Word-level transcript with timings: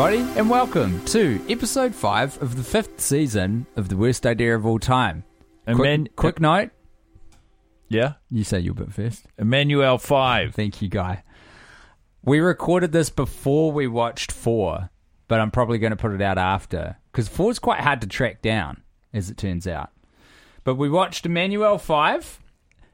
Everybody, 0.00 0.38
and 0.38 0.48
welcome 0.48 1.04
to 1.04 1.44
episode 1.50 1.94
five 1.94 2.40
of 2.40 2.56
the 2.56 2.62
fifth 2.62 3.02
season 3.02 3.66
of 3.76 3.90
the 3.90 3.98
worst 3.98 4.24
idea 4.24 4.56
of 4.56 4.64
all 4.64 4.78
time. 4.78 5.24
And 5.66 5.76
quick, 5.76 5.86
man- 5.86 6.08
quick 6.16 6.40
note. 6.40 6.70
Yeah. 7.90 8.14
You 8.30 8.42
say 8.42 8.60
you're 8.60 8.72
bit 8.72 8.94
first. 8.94 9.26
Emmanuelle 9.38 10.00
5. 10.00 10.54
Thank 10.54 10.80
you, 10.80 10.88
guy. 10.88 11.22
We 12.24 12.40
recorded 12.40 12.92
this 12.92 13.10
before 13.10 13.72
we 13.72 13.86
watched 13.86 14.32
four, 14.32 14.88
but 15.28 15.38
I'm 15.38 15.50
probably 15.50 15.76
going 15.76 15.90
to 15.90 15.96
put 15.96 16.12
it 16.12 16.22
out 16.22 16.38
after 16.38 16.96
because 17.12 17.28
four 17.28 17.50
is 17.50 17.58
quite 17.58 17.80
hard 17.80 18.00
to 18.00 18.06
track 18.06 18.40
down, 18.40 18.82
as 19.12 19.28
it 19.28 19.36
turns 19.36 19.66
out. 19.66 19.90
But 20.64 20.76
we 20.76 20.88
watched 20.88 21.26
Emmanuelle 21.26 21.78
Five. 21.78 22.40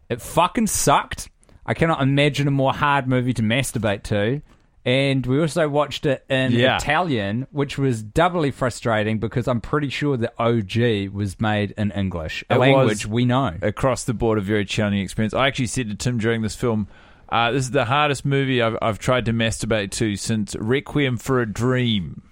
It 0.09 0.21
fucking 0.21 0.67
sucked. 0.67 1.31
I 1.65 1.73
cannot 1.73 2.03
imagine 2.03 2.49
a 2.49 2.51
more 2.51 2.75
hard 2.75 3.07
movie 3.07 3.35
to 3.35 3.43
masturbate 3.43 4.03
to. 4.05 4.43
And 4.87 5.27
we 5.27 5.41
also 5.41 5.69
watched 5.69 6.07
it 6.07 6.25
in 6.31 6.53
Yeah. 6.53 6.77
Italian, 6.77 7.49
which 7.51 7.77
was 7.77 8.05
doubly 8.05 8.53
frustrating 8.53 9.19
because 9.19 9.49
I'm 9.49 9.61
pretty 9.61 9.89
sure 9.89 10.17
the 10.17 10.33
OG 10.39 11.09
was 11.13 11.41
made 11.41 11.73
in 11.77 11.91
English, 11.91 12.45
a 12.49 12.55
It 12.55 12.59
language 12.59 13.05
we 13.05 13.25
know. 13.25 13.55
Across 13.63 14.05
the 14.05 14.15
board, 14.15 14.39
a 14.39 14.41
very 14.41 14.65
challenging 14.65 15.01
experience. 15.03 15.35
I 15.35 15.49
actually 15.49 15.67
said 15.67 15.89
to 15.89 15.97
Tim 15.97 16.19
during 16.19 16.43
this 16.43 16.55
film, 16.55 16.87
uh, 17.29 17.51
this 17.51 17.65
is 17.65 17.73
the 17.73 17.87
hardest 17.87 18.25
movie 18.25 18.63
I've, 18.63 18.79
I've 18.81 19.01
tried 19.01 19.25
to 19.25 19.33
masturbate 19.33 19.91
to 19.93 20.15
since 20.15 20.55
Requiem 20.55 21.17
for 21.17 21.41
a 21.41 21.47
Dream. 21.53 22.23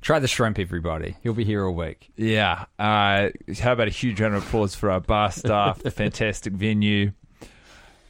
Try 0.00 0.20
the 0.20 0.28
shrimp, 0.28 0.60
everybody. 0.60 1.16
He'll 1.24 1.32
be 1.34 1.44
here 1.44 1.66
all 1.66 1.74
week. 1.74 2.10
Yeah. 2.14 2.66
Uh, 2.78 3.30
how 3.60 3.72
about 3.72 3.88
a 3.88 3.90
huge 3.90 4.20
round 4.20 4.34
of 4.36 4.46
applause 4.46 4.76
for 4.76 4.88
our 4.90 5.00
bar 5.00 5.32
staff, 5.32 5.80
the 5.80 5.90
fantastic 5.90 6.52
venue. 6.52 7.10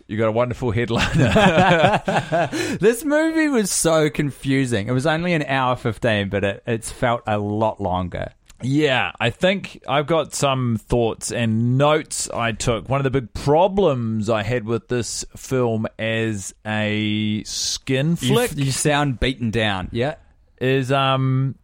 You 0.07 0.19
got 0.19 0.29
a 0.29 0.33
wonderful 0.33 0.71
headliner. 0.71 2.03
This 2.81 3.05
movie 3.05 3.49
was 3.49 3.71
so 3.71 4.11
confusing. 4.11 4.89
It 4.89 4.93
was 4.93 5.07
only 5.07 5.33
an 5.33 5.43
hour 5.45 5.77
15, 5.77 6.29
but 6.29 6.45
it, 6.45 6.63
it's 6.67 6.91
felt 6.93 7.23
a 7.27 7.39
lot 7.39 7.81
longer. 7.81 8.33
Yeah, 8.63 9.13
I 9.19 9.31
think 9.31 9.83
I've 9.89 10.07
got 10.07 10.35
some 10.35 10.77
thoughts 10.77 11.33
and 11.33 11.77
notes 11.77 12.31
I 12.31 12.53
took. 12.53 12.89
One 12.89 13.01
of 13.01 13.05
the 13.05 13.11
big 13.11 13.33
problems 13.35 14.31
I 14.31 14.43
had 14.43 14.65
with 14.65 14.89
this 14.89 15.25
film 15.37 15.87
as 15.99 16.55
a 16.67 17.43
skin 17.45 18.11
You, 18.11 18.17
flick 18.17 18.57
you 18.57 18.73
sound 18.73 19.21
beaten 19.21 19.51
down. 19.51 19.89
Yeah. 19.93 20.15
is 20.61 20.93
um 20.93 21.57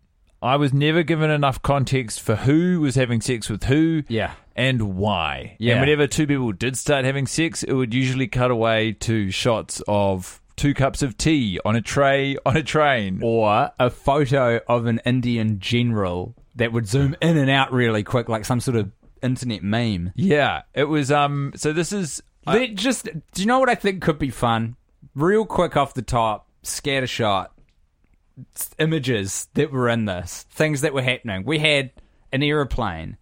I 0.43 0.57
was 0.57 0.73
never 0.73 1.03
given 1.03 1.31
enough 1.31 1.61
context 1.63 2.21
for 2.21 2.37
who 2.37 2.81
was 2.81 2.95
having 2.95 3.21
sex 3.21 3.49
with 3.51 3.65
who 3.65 4.03
Yeah. 4.09 4.33
and 4.57 4.97
why. 4.97 5.57
Yeah. 5.59 5.73
And 5.75 5.81
whenever 5.83 6.07
two 6.07 6.27
people 6.27 6.53
did 6.53 6.79
start 6.79 7.05
having 7.05 7.27
sex, 7.27 7.63
it 7.63 7.73
would 7.73 7.93
usually 7.93 8.27
cut 8.27 8.51
away 8.51 8.93
to 9.01 9.31
shots 9.31 9.83
of 9.87 10.41
two 10.57 10.73
cups 10.75 11.03
of 11.03 11.17
tea 11.19 11.59
on 11.65 11.77
a 11.77 11.81
tray 11.83 12.37
on 12.47 12.57
a 12.57 12.63
train. 12.63 13.21
Or 13.23 13.71
a 13.79 13.91
photo 13.91 14.61
of 14.67 14.87
an 14.87 15.01
Indian 15.05 15.59
general 15.59 16.35
that 16.57 16.73
would 16.73 16.87
zoom 16.87 17.15
in 17.21 17.37
and 17.37 17.51
out 17.51 17.73
really 17.73 18.03
quick, 18.03 18.29
like 18.29 18.45
some 18.45 18.61
sort 18.61 18.77
of 18.77 18.91
internet 19.23 19.63
meme. 19.63 20.13
Yeah, 20.17 20.63
it 20.75 20.85
was 20.85 21.13
um 21.13 21.53
so 21.55 21.73
this 21.75 21.93
is 21.93 22.23
They 22.47 22.69
just, 22.69 23.05
do 23.05 23.43
you 23.43 23.47
know 23.47 23.59
what 23.59 23.69
I 23.69 23.75
think 23.75 24.01
could 24.03 24.19
be 24.19 24.31
fun? 24.31 24.77
Real 25.15 25.45
quick 25.45 25.77
off 25.77 25.93
the 25.95 26.03
top, 26.03 26.47
scatter 26.63 27.07
shot 27.07 27.53
s- 27.59 27.60
images 28.79 29.49
that 29.55 29.71
were 29.71 29.89
in 29.89 30.05
this, 30.05 30.47
things 30.51 30.81
that 30.83 30.95
were 30.95 31.03
happening. 31.03 31.45
We 31.45 31.59
had 31.59 31.91
an 32.33 32.43
aeroplane, 32.43 33.17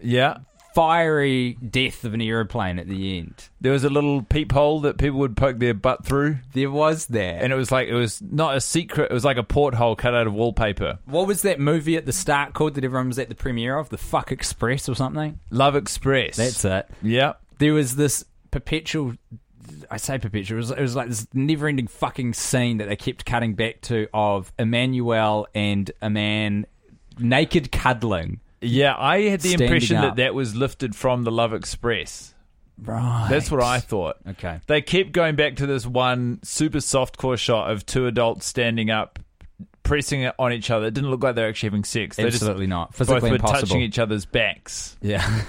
yeah. 0.00 0.38
fiery 0.74 1.54
death 1.54 2.04
of 2.04 2.14
an 2.14 2.20
aeroplane 2.20 2.78
at 2.78 2.88
the 2.88 3.18
end. 3.18 3.48
There 3.60 3.72
was 3.72 3.84
a 3.84 3.90
little 3.90 4.22
peephole 4.22 4.80
that 4.80 4.98
people 4.98 5.20
would 5.20 5.36
poke 5.36 5.58
their 5.58 5.74
butt 5.74 6.04
through. 6.04 6.38
There 6.52 6.70
was 6.70 7.06
that. 7.06 7.42
And 7.42 7.52
it 7.52 7.56
was 7.56 7.70
like 7.70 7.88
it 7.88 7.94
was 7.94 8.20
not 8.22 8.56
a 8.56 8.60
secret. 8.60 9.10
It 9.10 9.14
was 9.14 9.24
like 9.24 9.36
a 9.36 9.42
porthole 9.42 9.96
cut 9.96 10.14
out 10.14 10.26
of 10.26 10.34
wallpaper. 10.34 10.98
what 11.04 11.26
was 11.26 11.42
that 11.42 11.60
movie 11.60 11.96
at 11.96 12.06
the 12.06 12.12
start 12.12 12.54
called 12.54 12.74
that 12.74 12.84
everyone 12.84 13.08
was 13.08 13.18
at 13.18 13.28
the 13.28 13.34
premiere 13.34 13.78
of? 13.78 13.90
The 13.90 13.98
Fuck 13.98 14.32
Express 14.32 14.88
or 14.88 14.94
something? 14.94 15.38
Love 15.50 15.76
Express. 15.76 16.36
That's 16.36 16.64
it. 16.64 16.88
Yeah. 17.02 17.34
There 17.58 17.74
was 17.74 17.96
this 17.96 18.24
perpetual. 18.50 19.14
I 19.90 19.96
say 19.96 20.18
perpetual. 20.18 20.56
It 20.58 20.60
was, 20.60 20.70
it 20.72 20.80
was 20.80 20.96
like 20.96 21.08
this 21.08 21.26
never-ending 21.34 21.86
fucking 21.86 22.34
scene 22.34 22.78
that 22.78 22.88
they 22.88 22.96
kept 22.96 23.24
cutting 23.24 23.54
back 23.54 23.80
to 23.82 24.06
of 24.14 24.52
Emmanuelle 24.58 25.46
and 25.54 25.90
a 26.02 26.10
man 26.10 26.66
naked 27.18 27.70
cuddling. 27.72 28.40
Yeah, 28.60 28.94
I 28.96 29.22
had 29.22 29.40
the 29.40 29.50
Standing 29.50 29.66
impression 29.66 29.96
up. 29.98 30.02
that 30.02 30.16
that 30.22 30.34
was 30.34 30.54
lifted 30.54 30.96
from 30.96 31.22
the 31.24 31.30
Love 31.30 31.52
Express. 31.52 32.34
Right. 32.82 33.28
That's 33.30 33.50
what 33.50 33.62
I 33.62 33.78
thought. 33.80 34.16
Okay. 34.30 34.58
They 34.66 34.82
kept 34.82 35.12
going 35.12 35.36
back 35.36 35.56
to 35.56 35.66
this 35.66 35.86
one 35.86 36.40
super 36.42 36.80
soft 36.80 37.16
core 37.18 37.36
shot 37.36 37.70
of 37.70 37.86
two 37.86 38.06
adults 38.06 38.46
standing 38.46 38.90
up, 38.90 39.18
pressing 39.84 40.22
it 40.22 40.34
on 40.38 40.52
each 40.52 40.70
other. 40.70 40.86
It 40.86 40.94
didn't 40.94 41.10
look 41.10 41.22
like 41.22 41.36
they 41.36 41.42
were 41.42 41.48
actually 41.48 41.68
having 41.68 41.84
sex. 41.84 42.16
They 42.16 42.24
Absolutely 42.24 42.66
not. 42.66 42.88
just 42.88 42.98
Physically 42.98 43.20
both 43.20 43.30
were 43.30 43.36
impossible. 43.36 43.60
touching 43.68 43.82
each 43.82 43.98
other's 43.98 44.24
backs, 44.26 44.96
Yeah. 45.02 45.42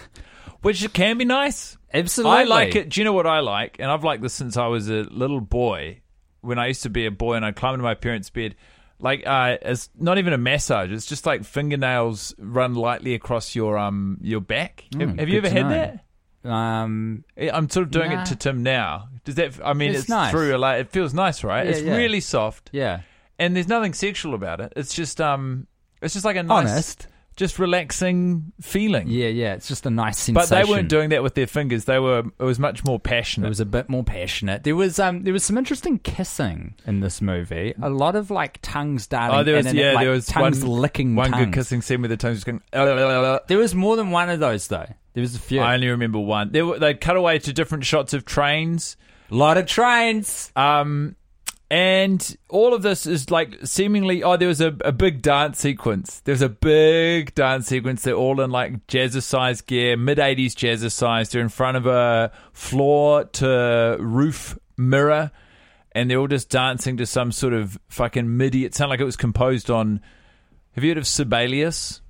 which 0.61 0.91
can 0.93 1.17
be 1.17 1.25
nice. 1.25 1.77
Absolutely. 1.97 2.37
I 2.37 2.43
like 2.43 2.75
it. 2.75 2.89
Do 2.89 2.99
you 3.01 3.05
know 3.05 3.13
what 3.13 3.27
I 3.27 3.39
like? 3.39 3.77
And 3.79 3.89
I've 3.89 4.03
liked 4.03 4.21
this 4.21 4.33
since 4.33 4.57
I 4.57 4.67
was 4.67 4.89
a 4.89 5.03
little 5.03 5.41
boy. 5.41 6.01
When 6.41 6.59
I 6.59 6.67
used 6.67 6.83
to 6.83 6.89
be 6.89 7.05
a 7.07 7.11
boy 7.11 7.33
and 7.35 7.45
I'd 7.45 7.55
climb 7.55 7.73
into 7.73 7.83
my 7.83 7.95
parents' 7.95 8.29
bed, 8.29 8.55
like 8.99 9.23
uh, 9.25 9.57
it's 9.63 9.89
not 9.97 10.17
even 10.19 10.31
a 10.33 10.37
massage. 10.37 10.91
It's 10.91 11.05
just 11.07 11.25
like 11.25 11.43
fingernails 11.43 12.35
run 12.37 12.75
lightly 12.75 13.15
across 13.15 13.55
your 13.55 13.77
um 13.77 14.19
your 14.21 14.41
back. 14.41 14.85
have 14.99 15.17
have 15.17 15.27
you 15.29 15.37
ever 15.39 15.49
had 15.49 15.63
know. 15.63 15.69
that? 16.43 16.49
Um, 16.49 17.23
I'm 17.39 17.67
sort 17.69 17.85
of 17.87 17.91
doing 17.91 18.11
Nah. 18.11 18.21
it 18.21 18.25
to 18.27 18.35
Tim 18.35 18.61
now. 18.61 19.09
Does 19.23 19.33
that? 19.35 19.59
I 19.65 19.73
mean, 19.73 19.89
It's 19.89 20.01
it's, 20.01 20.09
nice. 20.09 20.29
through. 20.29 20.55
Like, 20.57 20.81
it 20.81 20.91
feels 20.91 21.11
nice, 21.13 21.43
right? 21.43 21.65
Yeah, 21.65 21.71
it's 21.71 21.81
yeah. 21.81 21.95
really 21.95 22.19
soft, 22.19 22.69
yeah. 22.71 23.01
and 23.39 23.55
there's 23.55 23.67
nothing 23.67 23.93
sexual 23.93 24.35
about 24.35 24.61
it. 24.61 24.71
It's 24.75 24.93
just 24.93 25.19
um, 25.19 25.65
it's 26.03 26.13
just 26.13 26.23
like 26.25 26.35
a 26.35 26.43
nice, 26.43 26.69
Honest. 26.69 27.07
Just 27.35 27.59
relaxing 27.59 28.53
feeling. 28.61 29.07
Yeah, 29.07 29.27
yeah. 29.27 29.53
It's 29.53 29.67
just 29.67 29.85
a 29.85 29.89
nice 29.89 30.17
sensation. 30.17 30.33
But 30.33 30.49
they 30.49 30.69
weren't 30.69 30.89
doing 30.89 31.09
that 31.09 31.23
with 31.23 31.35
their 31.35 31.47
fingers. 31.47 31.85
They 31.85 31.99
were. 31.99 32.23
It 32.39 32.43
was 32.43 32.59
much 32.59 32.85
more 32.85 32.99
passionate. 32.99 33.47
It 33.47 33.49
was 33.49 33.59
a 33.59 33.65
bit 33.65 33.89
more 33.89 34.03
passionate. 34.03 34.63
There 34.63 34.75
was 34.75 34.99
um 34.99 35.23
there 35.23 35.33
was 35.33 35.43
some 35.43 35.57
interesting 35.57 35.99
kissing 35.99 36.75
in 36.85 37.01
this 37.01 37.21
movie. 37.21 37.73
A 37.81 37.89
lot 37.89 38.15
of 38.15 38.31
like 38.31 38.59
tongues 38.61 39.07
darting. 39.07 39.39
Oh, 39.39 39.43
there 39.43 39.57
was 39.57 39.73
yeah, 39.73 39.93
like, 39.93 40.03
there 40.05 40.11
was 40.11 40.25
tongues 40.25 40.63
one, 40.63 40.81
licking 40.81 41.15
one 41.15 41.31
tongues. 41.31 41.45
good 41.45 41.53
kissing 41.53 41.81
scene 41.81 42.01
where 42.01 42.09
the 42.09 42.17
tongues 42.17 42.43
just 42.43 42.45
going. 42.45 42.61
There 42.71 43.57
was 43.57 43.75
more 43.75 43.95
than 43.95 44.11
one 44.11 44.29
of 44.29 44.39
those 44.39 44.67
though. 44.67 44.87
There 45.13 45.21
was 45.21 45.35
a 45.35 45.39
few. 45.39 45.61
I 45.61 45.75
only 45.75 45.87
remember 45.87 46.19
one. 46.19 46.51
They 46.51 46.61
were, 46.61 46.77
they 46.77 46.93
cut 46.93 47.15
away 47.15 47.39
to 47.39 47.53
different 47.53 47.85
shots 47.85 48.13
of 48.13 48.25
trains. 48.25 48.97
a 49.31 49.35
lot 49.35 49.57
of 49.57 49.65
trains. 49.65 50.51
Um, 50.55 51.15
And 51.69 52.37
all 52.47 52.73
of 52.75 52.83
this 52.83 53.07
is 53.07 53.31
like 53.31 53.57
seemingly. 53.63 54.21
Oh, 54.23 54.37
there 54.37 54.47
was 54.47 54.61
a, 54.61 54.75
a 54.81 54.91
big 54.91 55.21
dance 55.21 55.59
sequence. 55.59 56.19
There 56.21 56.33
was 56.33 56.43
a 56.43 56.49
big 56.49 57.33
dance 57.33 57.67
sequence. 57.67 58.03
They're 58.03 58.13
all 58.13 58.39
in 58.41 58.51
like 58.51 58.85
jazzercise 58.87 59.65
gear, 59.65 59.97
mid 59.97 60.19
80s 60.19 60.53
jazzercise. 60.53 61.31
They're 61.31 61.41
in 61.41 61.49
front 61.49 61.77
of 61.77 61.87
a 61.87 62.31
floor 62.53 63.25
to 63.25 63.97
roof 63.99 64.59
mirror 64.77 65.31
and 65.95 66.11
they're 66.11 66.19
all 66.19 66.27
just 66.27 66.49
dancing 66.49 66.97
to 66.97 67.05
some 67.05 67.31
sort 67.31 67.53
of 67.53 67.79
fucking 67.87 68.37
MIDI. 68.37 68.65
It 68.65 68.75
sounded 68.75 68.91
like 68.91 68.99
it 68.99 69.05
was 69.05 69.15
composed 69.15 69.71
on. 69.71 70.01
Have 70.73 70.83
you 70.83 70.89
heard 70.89 70.97
of 70.97 71.07
Sibelius? 71.07 72.01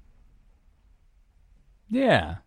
Yeah. 1.87 2.37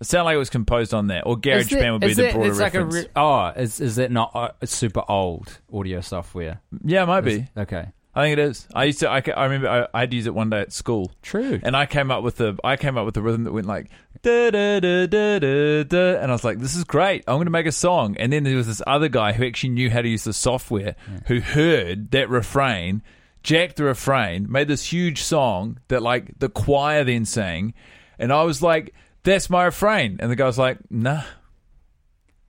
It 0.00 0.06
sounded 0.06 0.24
like 0.26 0.34
it 0.36 0.38
was 0.38 0.50
composed 0.50 0.94
on 0.94 1.08
there, 1.08 1.22
Or 1.26 1.34
Is 1.36 1.68
GarageBand 1.68 1.92
would 1.92 2.00
be 2.02 2.06
is 2.08 2.16
the 2.16 2.30
broader 2.32 2.48
it's 2.50 2.58
like 2.60 2.74
a 2.74 2.84
reference. 2.84 3.06
re- 3.06 3.10
oh, 3.16 3.46
is 3.48 3.80
is 3.80 3.98
it 3.98 4.10
not 4.12 4.30
uh, 4.34 4.50
super 4.64 5.02
old 5.08 5.58
audio 5.72 6.00
software? 6.00 6.60
yeah, 6.84 7.02
it 7.02 7.06
might 7.06 7.22
be. 7.22 7.46
Okay. 7.56 7.86
I 8.14 8.22
think 8.22 8.32
it 8.32 8.38
is. 8.40 8.66
I 8.74 8.84
used 8.84 9.00
to. 9.00 9.10
I, 9.10 9.20
ca- 9.20 9.32
I 9.32 9.44
remember. 9.44 9.68
I, 9.68 9.86
I 9.96 10.00
had 10.00 10.10
to 10.10 10.16
use 10.16 10.26
it 10.26 10.34
one 10.34 10.50
day 10.50 10.60
at 10.60 10.72
school. 10.72 11.12
True. 11.22 11.60
And 11.62 11.76
I 11.76 11.86
came 11.86 12.10
up 12.10 12.24
with 12.24 12.36
the. 12.36 12.58
I 12.64 12.76
came 12.76 12.96
up 12.98 13.04
with 13.04 13.14
the 13.14 13.22
rhythm 13.22 13.44
that 13.44 13.52
went 13.52 13.66
like 13.66 13.90
da 14.22 14.50
da 14.50 14.80
da 14.80 15.06
da 15.06 15.38
da 15.38 15.82
da, 15.84 16.18
and 16.20 16.30
I 16.30 16.34
was 16.34 16.42
like, 16.42 16.58
"This 16.58 16.74
is 16.74 16.82
great. 16.82 17.22
I'm 17.28 17.36
going 17.36 17.44
to 17.46 17.50
make 17.52 17.66
a 17.66 17.72
song." 17.72 18.16
And 18.18 18.32
then 18.32 18.42
there 18.42 18.56
was 18.56 18.66
this 18.66 18.82
other 18.88 19.08
guy 19.08 19.32
who 19.34 19.46
actually 19.46 19.70
knew 19.70 19.88
how 19.90 20.02
to 20.02 20.08
use 20.08 20.24
the 20.24 20.32
software, 20.32 20.96
who 21.26 21.38
heard 21.40 22.10
that 22.10 22.28
refrain, 22.28 23.02
jacked 23.44 23.76
the 23.76 23.84
refrain, 23.84 24.50
made 24.50 24.66
this 24.66 24.90
huge 24.92 25.22
song 25.22 25.78
that 25.86 26.02
like 26.02 26.38
the 26.40 26.48
choir 26.48 27.04
then 27.04 27.24
sang, 27.24 27.72
and 28.18 28.32
I 28.32 28.42
was 28.42 28.62
like, 28.62 28.94
"That's 29.28 29.50
my 29.50 29.64
refrain," 29.64 30.18
and 30.20 30.30
the 30.30 30.36
guy 30.36 30.46
was 30.46 30.58
like, 30.58 30.78
"Nah." 30.90 31.22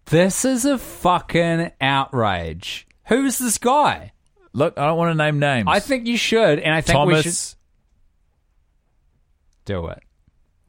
This 0.05 0.43
is 0.43 0.65
a 0.65 0.77
fucking 0.77 1.71
outrage. 1.79 2.87
Who's 3.07 3.37
this 3.37 3.59
guy? 3.59 4.13
Look, 4.53 4.77
I 4.77 4.87
don't 4.87 4.97
want 4.97 5.11
to 5.11 5.23
name 5.23 5.37
names. 5.37 5.67
I 5.69 5.79
think 5.79 6.07
you 6.07 6.17
should, 6.17 6.59
and 6.59 6.73
I 6.73 6.81
think 6.81 7.05
we 7.05 7.21
should 7.21 7.55
do 9.65 9.87
it. 9.87 9.99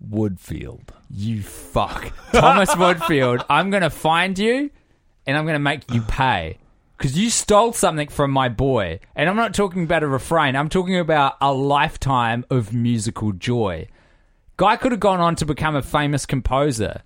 Woodfield. 0.06 0.88
You 1.10 1.42
fuck. 1.42 2.12
Thomas 2.32 2.70
Woodfield, 2.70 3.44
I'm 3.48 3.70
going 3.70 3.82
to 3.82 3.90
find 3.90 4.38
you 4.38 4.70
and 5.26 5.36
I'm 5.36 5.44
going 5.44 5.54
to 5.54 5.58
make 5.58 5.90
you 5.92 6.02
pay. 6.02 6.58
Because 6.96 7.16
you 7.16 7.30
stole 7.30 7.72
something 7.72 8.08
from 8.08 8.30
my 8.30 8.48
boy. 8.48 9.00
And 9.16 9.28
I'm 9.28 9.36
not 9.36 9.54
talking 9.54 9.84
about 9.84 10.02
a 10.02 10.06
refrain, 10.06 10.54
I'm 10.54 10.68
talking 10.68 10.98
about 10.98 11.36
a 11.40 11.52
lifetime 11.52 12.44
of 12.50 12.74
musical 12.74 13.32
joy. 13.32 13.88
Guy 14.60 14.76
could 14.76 14.92
have 14.92 15.00
gone 15.00 15.20
on 15.20 15.36
to 15.36 15.46
become 15.46 15.74
a 15.74 15.80
famous 15.80 16.26
composer. 16.26 17.00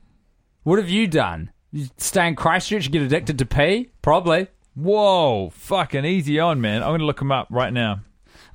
What 0.65 0.81
have 0.81 0.91
you 0.91 1.07
done? 1.07 1.53
You 1.71 1.87
stay 1.99 2.27
in 2.27 2.35
Christchurch, 2.35 2.87
and 2.87 2.93
get 2.93 3.03
addicted 3.03 3.39
to 3.39 3.47
pee? 3.47 3.91
Probably. 4.03 4.49
Whoa, 4.75 5.51
fucking 5.51 6.05
easy 6.05 6.41
on, 6.41 6.61
man. 6.61 6.83
I'm 6.83 6.89
going 6.89 6.99
to 6.99 7.07
look 7.07 7.23
him 7.23 7.31
up 7.31 7.47
right 7.53 7.73
now. 7.73 8.01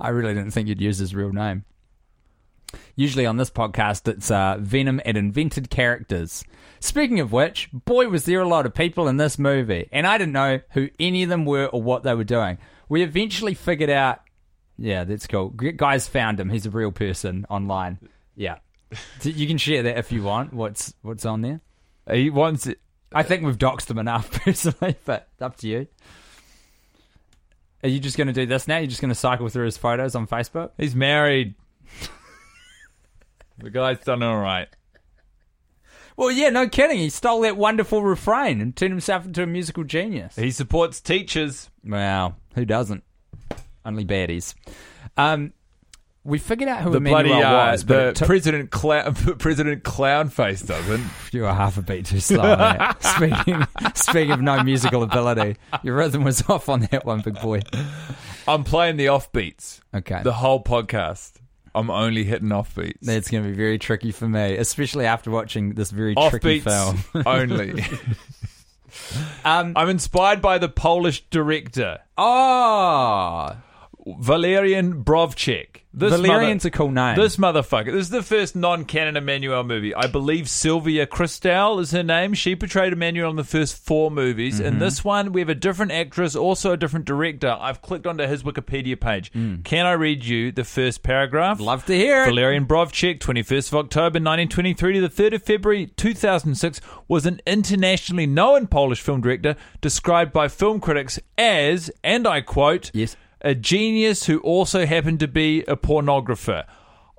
I 0.02 0.10
really 0.10 0.34
didn't 0.34 0.52
think 0.52 0.68
you'd 0.68 0.82
use 0.82 0.98
his 0.98 1.16
real 1.16 1.32
name. 1.32 1.64
Usually 2.98 3.26
on 3.26 3.38
this 3.38 3.50
podcast, 3.50 4.06
it's 4.06 4.30
uh, 4.30 4.58
Venom 4.60 5.00
and 5.06 5.16
invented 5.16 5.70
characters. 5.70 6.44
Speaking 6.82 7.22
of 7.22 7.32
which, 7.32 7.70
boy, 7.72 8.10
was 8.10 8.26
there 8.26 8.42
a 8.42 8.48
lot 8.50 8.66
of 8.66 8.74
people 8.74 9.08
in 9.08 9.16
this 9.16 9.40
movie, 9.40 9.88
and 9.94 10.06
I 10.06 10.18
didn't 10.18 10.34
know 10.34 10.60
who 10.72 10.90
any 11.00 11.24
of 11.24 11.30
them 11.30 11.46
were 11.46 11.68
or 11.68 11.82
what 11.82 12.04
they 12.04 12.16
were 12.16 12.26
doing. 12.26 12.58
We 12.90 13.04
eventually 13.04 13.54
figured 13.54 13.90
out. 13.90 14.20
Yeah, 14.78 15.06
that's 15.06 15.26
cool. 15.26 15.52
Guys 15.52 16.10
found 16.10 16.38
him. 16.38 16.50
He's 16.50 16.66
a 16.66 16.70
real 16.70 16.92
person 16.92 17.46
online. 17.50 18.00
Yeah, 18.36 18.58
you 19.24 19.48
can 19.48 19.58
share 19.58 19.84
that 19.84 19.98
if 19.98 20.12
you 20.12 20.24
want. 20.24 20.54
What's 20.54 20.94
what's 21.02 21.26
on 21.26 21.42
there? 21.42 21.62
He 22.12 22.30
wants 22.30 22.68
it. 22.68 22.80
I 23.14 23.24
think 23.24 23.44
we've 23.44 23.58
doxed 23.58 23.90
him 23.90 23.98
enough 23.98 24.32
personally, 24.44 24.96
but 25.06 25.28
up 25.40 25.58
to 25.58 25.68
you. 25.68 25.88
Are 27.82 27.90
you 27.90 28.00
just 28.00 28.18
going 28.18 28.28
to 28.28 28.34
do 28.34 28.46
this 28.46 28.68
now? 28.68 28.78
You're 28.78 28.88
just 28.88 29.02
going 29.02 29.10
to 29.10 29.16
cycle 29.16 29.48
through 29.48 29.66
his 29.66 29.78
photos 29.78 30.14
on 30.14 30.28
Facebook? 30.28 30.72
He's 30.78 30.96
married. 30.96 31.56
the 33.58 33.70
guy's 33.70 34.00
done 34.00 34.22
all 34.22 34.38
right. 34.38 34.68
Well, 36.18 36.30
yeah, 36.30 36.50
no 36.50 36.68
kidding. 36.68 36.98
He 36.98 37.10
stole 37.10 37.42
that 37.42 37.56
wonderful 37.56 38.04
refrain 38.04 38.60
and 38.60 38.76
turned 38.76 38.92
himself 38.92 39.26
into 39.26 39.44
a 39.44 39.48
musical 39.48 39.86
genius. 39.86 40.36
He 40.36 40.52
supports 40.52 41.00
teachers. 41.00 41.70
Wow, 41.86 42.36
who 42.56 42.66
doesn't? 42.66 43.06
Only 43.86 44.04
baddies. 44.04 44.54
Um, 45.16 45.54
we 46.24 46.38
figured 46.38 46.70
out 46.70 46.82
who 46.82 46.92
The 46.92 47.00
Emmanuelle 47.00 47.10
bloody 47.12 47.32
uh, 47.32 47.72
was, 47.72 47.84
but 47.84 48.14
the 48.14 48.20
took- 48.20 48.28
president 48.28 48.72
clown 48.72 49.14
President 49.40 49.84
Clownface 49.84 50.66
doesn't. 50.68 51.04
you 51.32 51.44
were 51.44 51.54
half 51.54 51.78
a 51.78 51.82
beat 51.82 52.06
too 52.06 52.20
slow 52.20 52.42
on 52.42 52.58
that. 52.58 53.04
speaking, 53.16 53.66
speaking 53.96 54.32
of 54.32 54.42
no 54.42 54.62
musical 54.64 55.04
ability, 55.04 55.58
your 55.84 55.96
rhythm 55.96 56.24
was 56.24 56.44
off 56.50 56.70
on 56.70 56.82
that 56.92 57.06
one, 57.06 57.22
big 57.22 57.40
boy. 57.42 57.62
I'm 58.48 58.64
playing 58.64 58.98
the 58.98 59.08
offbeats. 59.08 59.80
Okay. 59.94 60.22
The 60.24 60.34
whole 60.34 60.64
podcast. 60.64 61.34
I'm 61.76 61.90
only 61.92 62.24
hitting 62.24 62.50
offbeats. 62.50 63.00
That's 63.02 63.30
going 63.30 63.44
to 63.44 63.50
be 63.50 63.56
very 63.56 63.78
tricky 63.78 64.12
for 64.12 64.28
me, 64.28 64.58
especially 64.58 65.06
after 65.06 65.30
watching 65.32 65.76
this 65.76 65.92
very 65.92 66.16
tricky 66.16 66.60
film. 66.60 67.00
only. 67.26 67.84
Um, 69.46 69.74
I'm 69.76 69.90
inspired 69.90 70.42
by 70.42 70.58
the 70.58 70.68
Polish 70.68 71.24
director 71.30 72.00
oh, 72.18 73.56
Valerian 74.06 75.04
Borowczyk. 75.04 75.82
This 75.92 76.12
Valerian's 76.12 76.64
mother- 76.64 76.68
a 76.68 76.78
cool 76.78 76.92
name. 76.92 77.16
This 77.16 77.38
motherfucker. 77.38 77.86
This 77.92 78.02
is 78.06 78.10
the 78.10 78.22
first 78.22 78.56
non-canon 78.56 79.16
Emmanuelle 79.16 79.66
movie. 79.66 79.94
I 79.96 80.06
believe 80.08 80.48
Sylvia 80.48 81.08
Kristel 81.08 81.82
is 81.82 81.92
her 81.92 82.04
name. 82.04 82.34
She 82.36 82.56
portrayed 82.56 82.94
Emmanuelle 82.94 83.32
in 83.32 83.36
the 83.36 83.44
first 83.44 83.76
four 83.84 84.12
movies. 84.12 84.58
Mm-hmm. 84.58 84.66
In 84.68 84.80
this 84.80 85.04
one, 85.04 85.32
we 85.34 85.42
have 85.42 85.50
a 85.50 85.56
different 85.56 85.92
actress, 85.92 86.36
also 86.36 86.72
a 86.74 86.78
different 86.78 87.06
director. 87.06 87.58
I've 87.60 87.82
clicked 87.82 88.06
onto 88.06 88.26
his 88.28 88.44
Wikipedia 88.44 89.00
page. 89.00 89.32
Can 89.64 89.86
I 89.86 89.94
read 89.94 90.24
you 90.26 90.52
the 90.52 90.64
first 90.64 91.02
paragraph? 91.04 91.58
Mm. 91.60 91.66
Love 91.66 91.86
to 91.88 91.96
hear 91.96 92.24
it. 92.24 92.28
Valerian 92.28 92.66
Borowczyk, 92.68 93.20
21st 93.20 93.70
of 93.70 93.76
October 93.80 94.20
1923 94.20 94.94
to 94.94 95.02
the 95.02 95.10
3rd 95.10 95.34
of 95.36 95.44
February 95.44 95.88
2006, 95.98 96.80
was 97.08 97.26
an 97.26 97.42
internationally 97.48 98.28
known 98.28 98.68
Polish 98.68 99.02
film 99.02 99.22
director 99.22 99.56
described 99.82 100.32
by 100.32 100.48
film 100.48 100.80
critics 100.80 101.20
as, 101.38 101.90
and 102.04 102.28
I 102.28 102.42
quote, 102.42 102.92
Yes. 102.94 103.18
A 103.42 103.56
genius 103.56 104.26
who 104.26 104.40
also 104.40 104.86
happened 104.86 105.20
to 105.22 105.28
be 105.28 105.62
a 105.64 105.76
pornographer. 105.78 106.66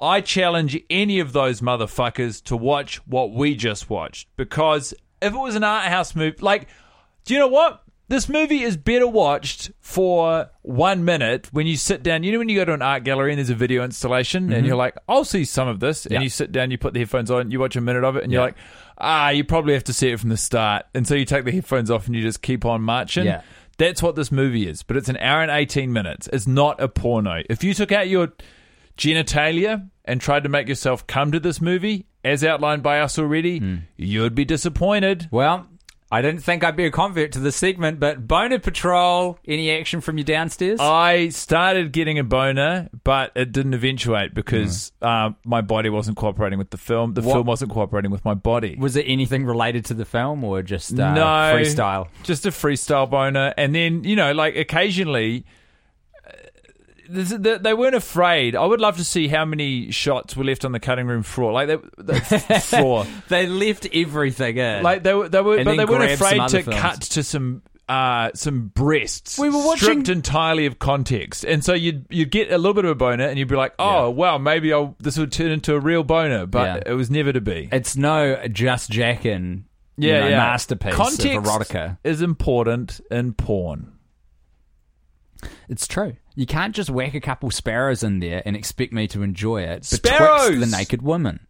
I 0.00 0.20
challenge 0.22 0.78
any 0.88 1.18
of 1.20 1.32
those 1.32 1.60
motherfuckers 1.60 2.42
to 2.44 2.56
watch 2.56 2.96
what 3.06 3.32
we 3.32 3.54
just 3.54 3.90
watched 3.90 4.28
because 4.36 4.94
if 5.20 5.32
it 5.34 5.38
was 5.38 5.56
an 5.56 5.64
art 5.64 5.84
house 5.86 6.14
movie, 6.16 6.36
like, 6.40 6.68
do 7.24 7.34
you 7.34 7.40
know 7.40 7.48
what? 7.48 7.82
This 8.08 8.28
movie 8.28 8.62
is 8.62 8.76
better 8.76 9.06
watched 9.06 9.70
for 9.78 10.50
one 10.62 11.04
minute 11.04 11.48
when 11.52 11.68
you 11.68 11.76
sit 11.76 12.02
down. 12.02 12.24
You 12.24 12.32
know, 12.32 12.38
when 12.38 12.48
you 12.48 12.56
go 12.56 12.64
to 12.64 12.72
an 12.74 12.82
art 12.82 13.04
gallery 13.04 13.30
and 13.30 13.38
there's 13.38 13.50
a 13.50 13.54
video 13.54 13.84
installation 13.84 14.52
and 14.52 14.66
you're 14.66 14.74
like, 14.74 14.96
I'll 15.08 15.24
see 15.24 15.44
some 15.44 15.68
of 15.68 15.78
this. 15.78 16.06
And 16.06 16.14
Yeah. 16.14 16.20
you 16.22 16.28
sit 16.28 16.50
down, 16.50 16.72
you 16.72 16.78
put 16.78 16.92
the 16.92 16.98
headphones 17.00 17.30
on, 17.30 17.52
you 17.52 17.60
watch 17.60 17.76
a 17.76 17.80
minute 17.80 18.02
of 18.02 18.16
it, 18.16 18.24
and 18.24 18.32
you're 18.32 18.42
like, 18.42 18.56
ah, 18.98 19.28
you 19.28 19.44
probably 19.44 19.74
have 19.74 19.84
to 19.84 19.92
see 19.92 20.08
it 20.10 20.18
from 20.18 20.30
the 20.30 20.36
start. 20.36 20.86
And 20.92 21.06
so 21.06 21.14
you 21.14 21.24
take 21.24 21.44
the 21.44 21.52
headphones 21.52 21.88
off 21.88 22.06
and 22.06 22.16
you 22.16 22.22
just 22.22 22.42
keep 22.42 22.64
on 22.64 22.82
marching. 22.82 23.26
Yeah. 23.26 23.42
That's 23.80 24.02
what 24.02 24.14
this 24.14 24.30
movie 24.30 24.68
is, 24.68 24.82
but 24.82 24.98
it's 24.98 25.08
an 25.08 25.16
hour 25.16 25.40
and 25.40 25.50
18 25.50 25.90
minutes. 25.90 26.28
It's 26.34 26.46
not 26.46 26.80
a 26.82 26.86
porno. 26.88 27.42
If 27.48 27.64
you 27.64 27.72
took 27.72 27.90
out 27.92 28.08
your 28.08 28.32
genitalia 28.98 29.88
and 30.04 30.20
tried 30.20 30.42
to 30.42 30.48
make 30.50 30.68
yourself 30.68 31.06
come 31.06 31.32
to 31.32 31.40
this 31.40 31.60
movie, 31.62 32.04
as 32.22 32.44
outlined 32.44 32.82
by 32.82 33.00
us 33.00 33.18
already, 33.18 33.58
Hmm. 33.58 33.76
you'd 33.96 34.34
be 34.34 34.44
disappointed. 34.44 35.28
Well, 35.30 35.66
I 36.12 36.22
didn't 36.22 36.42
think 36.42 36.64
I'd 36.64 36.74
be 36.76 36.86
a 36.86 36.90
convert 36.90 37.32
to 37.32 37.38
this 37.38 37.54
segment, 37.54 38.00
but 38.00 38.26
Boner 38.26 38.58
Patrol, 38.58 39.38
any 39.46 39.70
action 39.70 40.00
from 40.00 40.18
you 40.18 40.24
downstairs? 40.24 40.80
I 40.80 41.28
started 41.28 41.92
getting 41.92 42.18
a 42.18 42.24
boner, 42.24 42.88
but 43.04 43.30
it 43.36 43.52
didn't 43.52 43.74
eventuate 43.74 44.34
because 44.34 44.90
uh, 45.00 45.30
my 45.44 45.60
body 45.60 45.88
wasn't 45.88 46.16
cooperating 46.16 46.58
with 46.58 46.70
the 46.70 46.78
film. 46.78 47.14
The 47.14 47.22
What- 47.22 47.34
film 47.34 47.46
wasn't 47.46 47.70
cooperating 47.70 48.10
with 48.10 48.24
my 48.24 48.34
body. 48.34 48.76
Was 48.78 48.96
it 48.96 49.04
anything 49.06 49.44
related 49.46 49.84
to 49.86 49.94
the 49.94 50.04
film 50.04 50.42
or 50.42 50.62
just 50.62 50.98
uh, 50.98 51.14
no 51.14 51.20
freestyle? 51.54 52.08
just 52.24 52.44
a 52.44 52.50
freestyle 52.50 53.08
boner, 53.08 53.54
and 53.56 53.72
then 53.74 54.02
you 54.02 54.16
know, 54.16 54.32
like 54.32 54.56
occasionally. 54.56 55.44
This- 57.10 57.30
They 57.30 57.58
they 57.58 57.74
weren't 57.74 57.94
afraid. 57.94 58.54
I 58.56 58.64
would 58.64 58.80
love 58.80 58.96
to 58.98 59.04
see 59.04 59.28
how 59.28 59.44
many 59.44 59.90
shots 59.90 60.36
were 60.36 60.44
left 60.44 60.64
on 60.64 60.72
the 60.72 60.80
cutting 60.80 61.06
room 61.06 61.22
floor, 61.22 61.52
like 61.52 61.68
they, 61.68 61.76
the 61.98 62.14
floor, 62.64 63.06
They 63.28 63.46
left 63.46 63.86
everything 63.92 64.56
in. 64.58 64.82
like 64.82 65.02
they 65.02 65.14
were, 65.14 65.28
they 65.28 65.40
were, 65.40 65.56
And 65.56 65.64
but 65.64 65.76
they 65.76 65.84
weren't 65.84 66.10
afraid 66.12 66.48
to 66.48 66.62
films. 66.62 66.80
cut 66.80 67.00
to 67.02 67.22
some 67.22 67.62
uh, 67.88 68.30
some 68.34 68.68
breasts. 68.68 69.36
We 69.36 69.50
were 69.50 69.58
watching- 69.64 69.88
stripped 70.04 70.08
entirely 70.08 70.66
of 70.66 70.78
context, 70.78 71.44
and 71.44 71.64
so 71.64 71.74
you'd 71.74 72.06
you'd 72.08 72.30
get 72.30 72.52
a 72.52 72.56
little 72.56 72.74
bit 72.74 72.84
of 72.84 72.92
a 72.92 72.94
boner, 72.94 73.24
and 73.26 73.36
you'd 73.38 73.48
be 73.48 73.56
like, 73.56 73.74
oh 73.80 74.02
Yeah. 74.08 74.14
wow, 74.14 74.38
maybe 74.38 74.72
I'll, 74.72 74.94
this 75.00 75.18
would 75.18 75.32
turn 75.32 75.50
into 75.50 75.74
a 75.74 75.80
real 75.80 76.04
boner, 76.04 76.46
but 76.46 76.86
Yeah. 76.86 76.92
it 76.92 76.94
was 76.94 77.10
never 77.10 77.32
to 77.32 77.40
be. 77.40 77.68
it's 77.72 77.96
no 77.96 78.46
just 78.46 78.90
jacking 78.90 79.64
you 79.96 80.08
yeah, 80.08 80.20
know, 80.20 80.28
yeah. 80.28 80.36
masterpiece 80.36 80.94
Context 80.94 81.26
of 81.36 81.42
erotica. 81.44 81.98
is 82.04 82.22
important 82.22 83.00
in 83.10 83.32
porn. 83.34 83.92
It's 85.68 85.86
true. 85.88 86.14
You 86.34 86.46
can't 86.46 86.74
just 86.74 86.90
whack 86.90 87.14
a 87.14 87.20
couple 87.20 87.50
sparrows 87.50 88.02
in 88.02 88.20
there 88.20 88.42
and 88.46 88.56
expect 88.56 88.92
me 88.92 89.06
to 89.08 89.22
enjoy 89.22 89.62
it 89.62 89.84
Sparrows! 89.84 90.50
betwixt 90.50 90.70
the 90.70 90.76
naked 90.76 91.02
woman. 91.02 91.40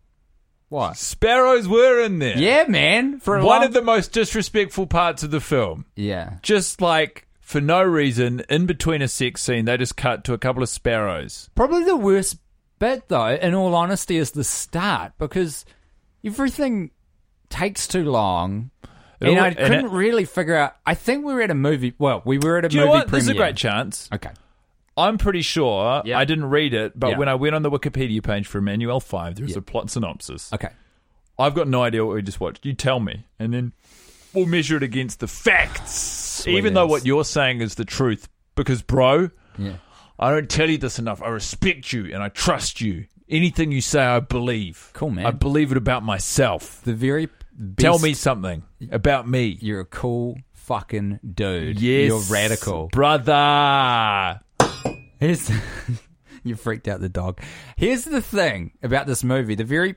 What? 0.68 0.96
Sparrows 0.96 1.66
were 1.68 2.00
in 2.02 2.18
there. 2.20 2.38
Yeah, 2.38 2.64
man. 2.68 3.18
For 3.20 3.36
one 3.36 3.44
long- 3.44 3.64
of 3.64 3.72
the 3.72 3.82
most 3.82 4.12
disrespectful 4.12 4.86
parts 4.86 5.22
of 5.22 5.30
the 5.30 5.40
film. 5.40 5.84
yeah. 5.96 6.34
Just 6.42 6.80
like 6.80 7.26
for 7.40 7.60
no 7.60 7.82
reason, 7.82 8.42
in 8.48 8.66
between 8.66 9.02
a 9.02 9.08
sex 9.08 9.42
scene, 9.42 9.64
they 9.64 9.76
just 9.76 9.96
cut 9.96 10.22
to 10.24 10.32
a 10.32 10.38
couple 10.38 10.62
of 10.62 10.68
sparrows. 10.68 11.50
Probably 11.56 11.82
the 11.84 11.96
worst 11.96 12.38
bit, 12.78 13.08
though, 13.08 13.26
in 13.26 13.54
all 13.54 13.74
honesty, 13.74 14.16
is 14.16 14.30
the 14.30 14.44
start 14.44 15.12
because 15.18 15.64
everything 16.24 16.90
takes 17.48 17.86
too 17.88 18.04
long. 18.04 18.70
It 19.20 19.28
and 19.28 19.38
all- 19.38 19.44
I 19.44 19.54
couldn't 19.54 19.86
it- 19.86 19.90
really 19.90 20.24
figure 20.24 20.54
out. 20.56 20.76
I 20.86 20.94
think 20.94 21.24
we 21.24 21.34
were 21.34 21.42
at 21.42 21.50
a 21.50 21.54
movie. 21.54 21.94
Well, 21.98 22.22
we 22.24 22.38
were 22.38 22.58
at 22.58 22.64
a 22.64 22.68
Do 22.68 22.78
you 22.78 22.84
know 22.84 22.92
movie 22.94 23.06
premiere. 23.06 23.18
This 23.18 23.22
is 23.24 23.28
a 23.30 23.34
great 23.34 23.56
chance. 23.56 24.08
Okay. 24.14 24.30
I'm 24.96 25.18
pretty 25.18 25.42
sure 25.42 26.02
Yeah. 26.04 26.18
I 26.18 26.24
didn't 26.24 26.46
read 26.50 26.74
it, 26.74 26.98
but 26.98 27.10
Yeah. 27.10 27.18
when 27.18 27.28
I 27.28 27.34
went 27.34 27.54
on 27.54 27.62
the 27.62 27.70
Wikipedia 27.70 28.22
page 28.22 28.46
for 28.46 28.60
Emmanuelle 28.60 29.02
Five, 29.02 29.36
there's 29.36 29.56
a 29.56 29.62
plot 29.62 29.90
synopsis. 29.90 30.52
Okay. 30.52 30.68
I've 31.38 31.54
got 31.54 31.68
no 31.68 31.82
idea 31.82 32.04
what 32.04 32.16
we 32.16 32.22
just 32.22 32.40
watched. 32.40 32.66
You 32.66 32.74
tell 32.74 33.00
me, 33.00 33.24
and 33.38 33.54
then 33.54 33.72
we'll 34.34 34.46
measure 34.46 34.76
it 34.76 34.82
against 34.82 35.20
the 35.20 35.26
facts. 35.26 36.46
Even 36.46 36.74
though 36.74 36.86
what 36.86 37.06
you're 37.06 37.24
saying 37.24 37.60
is 37.62 37.76
the 37.76 37.84
truth, 37.84 38.28
because 38.56 38.82
bro, 38.82 39.30
Yeah. 39.56 39.74
I 40.18 40.30
don't 40.32 40.50
tell 40.50 40.68
you 40.68 40.76
this 40.76 40.98
enough. 40.98 41.22
I 41.22 41.28
respect 41.28 41.92
you 41.94 42.10
and 42.12 42.22
I 42.22 42.28
trust 42.28 42.80
you. 42.82 43.06
Anything 43.28 43.72
you 43.72 43.80
say, 43.80 44.02
I 44.02 44.20
believe. 44.20 44.90
Cool, 44.92 45.10
man. 45.10 45.24
I 45.24 45.30
believe 45.30 45.70
it 45.70 45.78
about 45.78 46.02
myself. 46.02 46.82
The 46.84 46.92
very 46.94 47.26
best, 47.52 47.78
Tell 47.78 47.98
me 47.98 48.12
something 48.12 48.64
about 48.90 49.26
me. 49.28 49.56
you're 49.62 49.80
a 49.80 49.84
cool 49.86 50.36
fucking 50.52 51.20
dude. 51.34 51.80
Yes, 51.80 52.08
You're 52.08 52.20
radical. 52.34 52.88
brother. 52.88 54.40
Here's 55.20 55.50
you 56.42 56.56
freaked 56.56 56.88
out 56.88 57.00
the 57.00 57.08
dog. 57.08 57.40
Here's 57.76 58.04
the 58.04 58.22
thing 58.22 58.72
about 58.82 59.06
this 59.06 59.22
movie: 59.22 59.54
the 59.54 59.64
very 59.64 59.96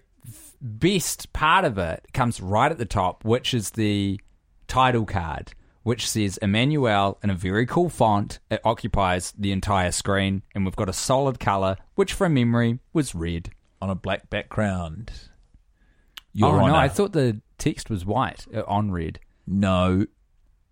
best 0.62 1.34
part 1.34 1.65
of 1.65 1.77
it 1.77 2.06
comes 2.13 2.39
right 2.42 2.72
at 2.72 2.77
the 2.77 2.86
top, 2.86 3.24
which 3.25 3.53
is 3.53 3.72
the 3.72 4.20
title 4.68 5.06
card, 5.06 5.53
which 5.84 6.10
says 6.10 6.38
Emmanuelle 6.42 7.18
in 7.24 7.30
a 7.30 7.36
very 7.36 7.65
cool 7.65 7.89
font. 7.89 8.39
It 8.51 8.60
occupies 8.65 9.34
the 9.38 9.53
entire 9.53 9.92
screen, 9.92 10.44
and 10.53 10.65
we've 10.65 10.75
got 10.75 10.89
a 10.89 10.94
solid 10.94 11.39
color, 11.39 11.77
which 11.96 12.13
from 12.13 12.34
memory 12.34 12.80
was 12.92 13.15
red. 13.15 13.50
On 13.82 13.89
a 13.89 13.96
black 13.96 14.30
background. 14.30 15.12
Your 16.32 16.62
oh 16.62 16.68
no, 16.68 16.75
I 16.75 16.88
thought 16.88 17.12
the 17.12 17.42
text 17.58 17.89
was 17.89 18.06
white 18.06 18.46
uh, 18.56 18.63
on 18.65 18.92
red. 18.92 19.20
No, 19.46 20.06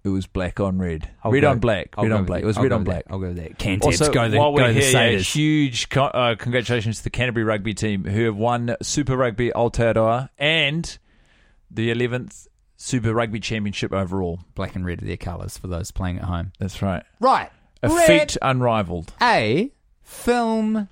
it 0.03 0.09
was 0.09 0.25
black 0.27 0.59
on 0.59 0.79
red. 0.79 1.09
I'll 1.23 1.31
red 1.31 1.41
go- 1.41 1.51
on 1.51 1.59
black. 1.59 1.89
I'll 1.97 2.03
Red 2.05 2.11
on 2.13 2.25
black. 2.25 2.41
It 2.43 2.45
was 2.45 2.57
I'll 2.57 2.63
red 2.63 2.71
on 2.71 2.83
black. 2.83 3.05
that. 3.05 3.13
I'll 3.13 3.19
go 3.19 3.27
with 3.27 3.37
that. 3.37 3.57
Can't 3.59 3.83
Also, 3.83 4.11
go 4.11 4.29
the, 4.29 4.37
while 4.37 4.51
we're 4.53 4.73
the 4.73 4.79
here, 4.81 5.11
yeah, 5.11 5.17
huge 5.19 5.89
co- 5.89 6.05
uh, 6.05 6.35
congratulations 6.35 6.97
to 6.99 7.03
the 7.03 7.09
Canterbury 7.11 7.43
Rugby 7.43 7.73
team 7.73 8.05
who 8.05 8.25
have 8.25 8.35
won 8.35 8.75
Super 8.81 9.15
Rugby 9.15 9.51
Aotearoa 9.51 10.29
and 10.39 10.97
the 11.69 11.91
11th 11.93 12.47
Super 12.77 13.13
Rugby 13.13 13.39
Championship 13.39 13.93
overall. 13.93 14.39
Black 14.55 14.75
and 14.75 14.85
red 14.85 15.03
are 15.03 15.05
their 15.05 15.17
colours 15.17 15.57
for 15.57 15.67
those 15.67 15.91
playing 15.91 16.17
at 16.17 16.23
home. 16.23 16.51
That's 16.57 16.81
right. 16.81 17.03
Right. 17.19 17.49
A 17.83 17.89
Red 17.89 18.07
feat 18.07 18.37
unrivaled. 18.41 19.13
a 19.21 19.71
film 20.03 20.87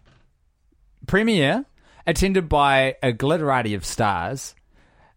premiere 1.07 1.65
attended 2.05 2.47
by 2.49 2.95
a 3.03 3.11
glitterati 3.11 3.75
of 3.75 3.85
stars. 3.85 4.55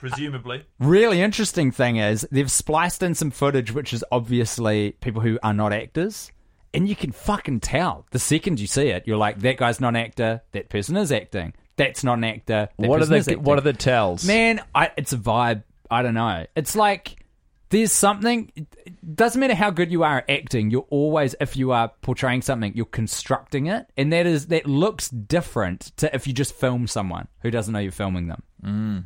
Presumably. 0.03 0.65
Really 0.81 1.23
interesting 1.23 1.71
thing 1.71 1.97
is 1.97 2.27
they've 2.33 2.51
spliced 2.51 3.05
in 3.05 3.15
some 3.15 3.31
footage 3.31 3.73
which 3.73 3.93
is 3.93 4.05
obviously 4.11 4.93
people 5.01 5.23
who 5.23 5.39
are 5.45 5.55
not 5.55 5.73
actors. 5.73 6.33
And 6.75 6.89
you 6.89 6.97
can 6.97 7.13
fucking 7.13 7.61
tell. 7.61 8.07
The 8.11 8.19
second 8.19 8.59
you 8.59 8.67
see 8.67 8.89
it, 8.89 9.05
you're 9.07 9.17
like, 9.17 9.39
that 9.41 9.59
guy's 9.59 9.81
not 9.81 9.91
an 9.91 9.97
actor, 9.97 10.43
that 10.53 10.71
person 10.71 10.97
is 10.97 11.13
acting. 11.13 11.53
That's 11.77 12.03
not 12.03 12.19
an 12.19 12.25
actor. 12.25 12.69
That 12.79 12.89
What 12.89 12.97
are, 12.97 13.07
person 13.07 13.13
the, 13.13 13.19
acting. 13.19 13.43
what 13.45 13.59
are 13.59 13.63
the 13.63 13.73
tells? 13.75 14.25
Man, 14.27 14.61
I, 14.75 14.91
it's 14.97 15.13
a 15.13 15.19
vibe. 15.19 15.63
I 15.91 16.03
don't 16.03 16.15
know. 16.15 16.47
It's 16.57 16.75
like 16.75 17.25
there's 17.69 17.93
something. 17.93 18.51
It 18.57 18.67
it 18.87 19.17
doesn't 19.17 19.39
matter 19.41 19.55
how 19.55 19.71
good 19.71 19.93
you 19.93 20.03
are 20.03 20.19
at 20.19 20.31
acting. 20.31 20.71
You're 20.71 20.87
always, 20.91 21.35
if 21.41 21.57
you 21.57 21.73
are 21.73 21.93
portraying 22.03 22.43
something, 22.43 22.73
you're 22.75 22.87
constructing 22.87 23.67
it, 23.67 23.87
and 23.97 24.13
that 24.13 24.27
is 24.27 24.49
that 24.49 24.67
looks 24.67 25.09
different 25.11 25.93
to 25.99 26.15
if 26.15 26.27
you 26.27 26.33
just 26.33 26.55
film 26.55 26.87
someone 26.87 27.29
who 27.43 27.51
doesn't 27.51 27.73
know 27.73 27.79
you're 27.79 27.93
filming 27.93 28.29
them. 28.29 28.43
Mm. 28.65 29.05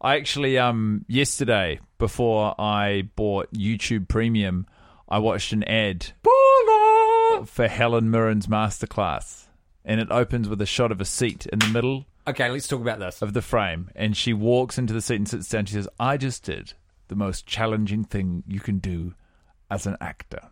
I 0.00 0.16
actually, 0.16 0.58
um, 0.58 1.04
yesterday, 1.08 1.80
before 1.98 2.54
I 2.60 3.08
bought 3.16 3.52
YouTube 3.52 4.08
Premium, 4.08 4.66
I 5.08 5.18
watched 5.18 5.52
an 5.52 5.64
ad 5.64 6.06
for 7.46 7.66
Helen 7.68 8.10
Mirren's 8.10 8.46
masterclass. 8.46 9.46
And 9.84 10.00
it 10.00 10.08
opens 10.10 10.48
with 10.48 10.60
a 10.60 10.66
shot 10.66 10.92
of 10.92 11.00
a 11.00 11.04
seat 11.04 11.46
in 11.46 11.58
the 11.60 11.68
middle 11.68 12.06
Okay, 12.28 12.50
let's 12.50 12.68
talk 12.68 12.82
about 12.82 12.98
this. 12.98 13.22
of 13.22 13.32
the 13.32 13.40
frame. 13.40 13.90
And 13.96 14.14
she 14.14 14.34
walks 14.34 14.76
into 14.76 14.92
the 14.92 15.00
seat 15.00 15.16
and 15.16 15.28
sits 15.28 15.48
down. 15.48 15.64
She 15.64 15.74
says, 15.74 15.88
I 15.98 16.18
just 16.18 16.44
did 16.44 16.74
the 17.08 17.16
most 17.16 17.46
challenging 17.46 18.04
thing 18.04 18.42
you 18.46 18.60
can 18.60 18.78
do 18.80 19.14
as 19.70 19.86
an 19.86 19.96
actor, 19.98 20.42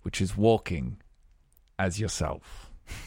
which 0.00 0.22
is 0.22 0.34
walking 0.34 0.96
as 1.78 2.00
yourself. 2.00 2.70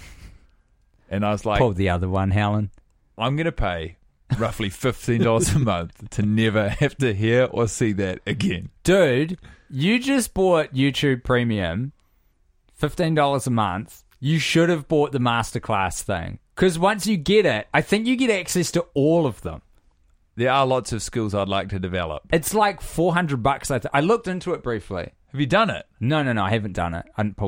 And 1.08 1.24
I 1.24 1.32
was 1.32 1.46
like, 1.46 1.60
Pull 1.60 1.74
the 1.74 1.90
other 1.90 2.10
one, 2.10 2.32
Helen. 2.32 2.72
I'm 3.16 3.36
going 3.36 3.46
to 3.46 3.52
pay 3.52 3.98
roughly 4.38 4.70
$15 4.70 5.56
a 5.56 5.60
month 5.60 6.10
to 6.12 6.22
never 6.24 6.70
have 6.70 6.98
to 6.98 7.14
hear 7.14 7.46
or 7.52 7.68
see 7.68 7.92
that 7.94 8.20
again. 8.26 8.70
Dude, 8.84 9.38
you 9.70 10.00
just 10.00 10.34
bought 10.34 10.74
YouTube 10.74 11.24
Premium, 11.24 11.92
fifteen 12.74 13.16
dollars 13.16 13.48
a 13.48 13.52
month. 13.52 14.04
You 14.20 14.40
should 14.40 14.70
have 14.70 14.88
bought 14.88 15.12
the 15.12 15.20
masterclass 15.20 16.02
thing 16.02 16.40
because 16.56 16.80
once 16.80 17.06
you 17.06 17.18
get 17.18 17.46
it, 17.46 17.68
I 17.74 17.82
think 17.82 18.08
you 18.08 18.16
get 18.16 18.30
access 18.30 18.72
to 18.72 18.86
all 18.94 19.26
of 19.26 19.42
them. 19.42 19.62
There 20.38 20.52
are 20.52 20.66
lots 20.66 20.92
of 20.92 21.02
skills 21.02 21.34
I'd 21.34 21.48
like 21.48 21.70
to 21.70 21.80
develop. 21.80 22.24
It's 22.32 22.54
like 22.54 22.82
four 22.82 23.14
hundred 23.14 23.42
bucks. 23.44 23.72
I, 23.72 23.80
th- 23.80 23.92
I 23.94 24.02
looked 24.02 24.28
into 24.28 24.54
it 24.54 24.64
briefly. 24.64 25.12
Have 25.32 25.40
you 25.42 25.48
done 25.48 25.70
it? 25.70 25.86
No, 26.00 26.24
no, 26.24 26.32
no, 26.34 26.44
I 26.44 26.50
haven't 26.52 26.74
done 26.74 26.94
it. 26.94 27.06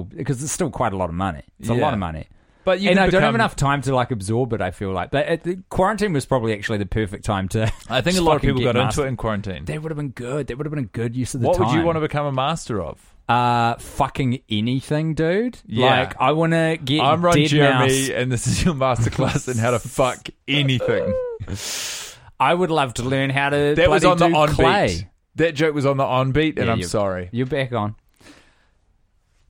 Because 0.10 0.44
it's 0.44 0.52
still 0.52 0.70
quite 0.70 0.92
a 0.94 0.98
lot 0.98 1.10
of 1.10 1.16
money. 1.16 1.44
It's 1.60 1.70
a 1.70 1.74
lot 1.74 1.94
of 1.94 2.00
money. 2.00 2.28
But 2.68 2.82
you 2.82 2.90
and 2.90 3.00
I 3.00 3.10
don't 3.10 3.22
have 3.22 3.34
enough 3.34 3.56
time 3.56 3.82
to 3.84 3.96
like 3.96 4.12
absorb 4.12 4.52
it. 4.52 4.60
I 4.60 4.72
feel 4.72 4.92
like, 4.92 5.10
but 5.10 5.26
it, 5.30 5.44
the 5.44 5.60
quarantine 5.70 6.12
was 6.12 6.26
probably 6.26 6.52
actually 6.52 6.80
the 6.80 6.86
perfect 6.86 7.24
time 7.24 7.48
to. 7.48 7.72
I 7.90 8.02
think 8.02 8.18
a 8.18 8.22
lot 8.22 8.36
of 8.36 8.42
people 8.42 8.62
got 8.62 8.76
master- 8.76 9.04
into 9.04 9.06
it 9.06 9.08
in 9.08 9.16
quarantine. 9.16 9.64
That 9.64 9.82
would 9.82 9.90
have 9.90 9.96
been 9.96 10.10
good. 10.10 10.48
That 10.48 10.58
would 10.58 10.66
have 10.66 10.72
been 10.76 10.84
a 10.84 10.88
good 10.88 11.16
use 11.16 11.34
of 11.34 11.40
the 11.40 11.48
What 11.48 11.54
time. 11.56 11.68
What 11.68 11.74
would 11.76 11.80
you 11.80 11.86
want 11.86 11.96
to 11.96 12.02
become 12.02 12.26
a 12.26 12.32
master 12.34 12.82
of? 12.82 13.00
Uh, 13.30 13.76
fucking 13.78 14.42
anything, 14.50 15.14
dude. 15.14 15.60
Yeah. 15.66 15.86
Like, 16.02 16.20
I 16.20 16.34
want 16.34 16.52
to 16.52 16.78
get. 16.84 17.00
I'm 17.00 17.24
Ron 17.24 17.42
Jeremy, 17.46 17.86
mouse. 17.88 18.10
and 18.10 18.30
this 18.30 18.48
is 18.48 18.66
your 18.66 18.74
masterclass 18.74 19.50
in 19.50 19.58
how 19.58 19.72
to 19.72 19.80
fuck 19.80 20.28
anything. 20.50 21.14
I 22.38 22.54
would 22.54 22.70
love 22.70 22.96
to 22.96 23.04
learn 23.04 23.30
how 23.30 23.50
to. 23.52 23.76
That 23.78 23.90
was 23.90 24.04
on 24.04 24.18
the 24.18 24.26
on 24.26 24.50
clay. 24.50 24.88
beat. 24.88 25.06
That 25.36 25.56
joke 25.56 25.74
was 25.74 25.86
on 25.86 25.96
the 25.96 26.04
on 26.04 26.34
beat, 26.34 26.58
and 26.60 26.66
Yeah, 26.68 26.74
I'm 26.74 26.80
you're- 26.80 26.90
sorry. 26.90 27.30
You're 27.32 27.46
back 27.46 27.72
on. 27.72 27.96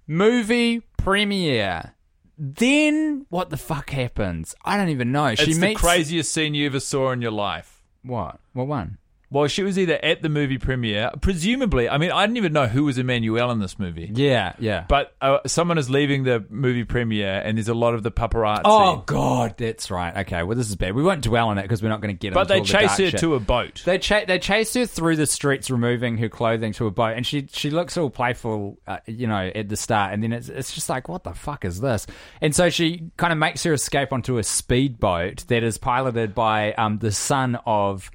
Movie 0.06 0.82
premiere. 0.98 1.96
Then 2.38 3.26
what 3.30 3.50
the 3.50 3.58
fuck 3.58 3.90
happens? 3.90 4.54
I 4.64 4.78
don't 4.78 4.90
even 4.90 5.12
know. 5.12 5.34
She 5.36 5.52
it's 5.52 5.60
the 5.60 5.74
craziest 5.74 6.32
scene 6.32 6.54
you 6.54 6.68
ever 6.68 6.80
saw 6.80 7.12
in 7.12 7.22
your 7.22 7.32
life. 7.32 7.82
what? 8.04 8.40
What 8.54 8.68
one? 8.68 8.98
Well, 9.30 9.48
she 9.48 9.62
was 9.64 9.78
either 9.78 10.00
at 10.04 10.22
the 10.22 10.30
movie 10.30 10.58
premiere, 10.58 11.12
presumably. 11.20 11.90
I 11.90 11.98
mean, 11.98 12.12
I 12.12 12.26
didn't 12.26 12.38
even 12.38 12.54
know 12.54 12.68
who 12.68 12.86
was 12.86 12.98
Emmanuelle 12.98 13.52
in 13.52 13.60
this 13.60 13.78
movie. 13.78 14.10
Yeah, 14.14 14.54
yeah. 14.58 14.86
But 14.88 15.14
uh, 15.22 15.40
someone 15.46 15.78
is 15.78 15.90
leaving 15.90 16.24
the 16.24 16.46
movie 16.50 16.86
premiere, 16.86 17.42
and 17.44 17.58
there's 17.58 17.68
a 17.68 17.74
lot 17.74 17.94
of 17.94 18.04
the 18.04 18.12
paparazzi. 18.12 18.62
oh 18.64 19.04
god, 19.06 19.56
that's 19.58 19.92
right. 19.92 20.16
Okay, 20.26 20.44
well 20.44 20.56
this 20.56 20.70
is 20.70 20.78
bad. 20.78 20.96
We 20.96 21.04
won't 21.04 21.24
dwell 21.24 21.50
on 21.50 21.58
it 21.58 21.64
because 21.64 21.84
we're 21.84 21.90
not 21.90 22.00
going 22.00 22.16
to 22.16 22.20
get. 22.20 22.30
It. 22.30 22.36
But 22.36 22.48
they 22.48 22.60
the 22.60 22.66
chase 22.66 22.88
dark 22.88 23.00
her 23.00 23.10
shit. 23.12 23.20
to 23.20 23.36
a 23.36 23.40
boat. 23.40 23.82
They 23.84 23.98
cha- 23.98 24.26
they 24.26 24.40
chased 24.40 24.76
her 24.76 24.86
through 24.86 25.18
the 25.18 25.28
streets, 25.28 25.70
removing 25.70 26.18
her 26.20 26.30
clothing 26.30 26.72
to 26.74 26.88
a 26.88 26.92
boat, 26.92 27.18
and 27.18 27.26
she 27.28 27.48
she 27.52 27.70
looks 27.70 27.98
all 27.98 28.10
playful, 28.10 28.78
uh, 28.88 29.00
you 29.08 29.28
know, 29.28 29.52
at 29.54 29.68
the 29.68 29.76
start, 29.76 30.14
and 30.14 30.24
then 30.24 30.32
it's 30.32 30.48
it's 30.48 30.74
just 30.74 30.88
like, 30.88 31.10
what 31.10 31.26
the 31.26 31.34
fuck 31.34 31.66
is 31.66 31.82
this? 31.82 32.08
And 32.40 32.56
so 32.56 32.70
she 32.70 33.12
kind 33.18 33.34
of 33.34 33.40
makes 33.40 33.64
her 33.64 33.74
escape 33.74 34.14
onto 34.14 34.38
a 34.38 34.44
speedboat 34.44 35.46
that 35.48 35.64
is 35.64 35.78
piloted 35.78 36.34
by 36.34 36.72
um 36.74 37.00
the 37.00 37.12
son 37.12 37.58
of 37.66 38.10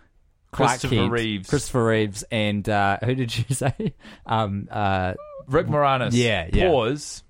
Christopher 0.52 0.94
Kent, 0.94 1.12
Reeves. 1.12 1.48
Christopher 1.50 1.84
Reeves, 1.84 2.24
and 2.30 2.68
uh, 2.68 2.98
who 3.04 3.14
did 3.14 3.36
you 3.36 3.54
say? 3.54 3.94
Um, 4.26 4.68
uh, 4.70 5.14
Rick 5.48 5.66
Moranis. 5.66 6.10
Yeah, 6.12 6.48
yeah. 6.52 6.68
Pause. 6.68 7.22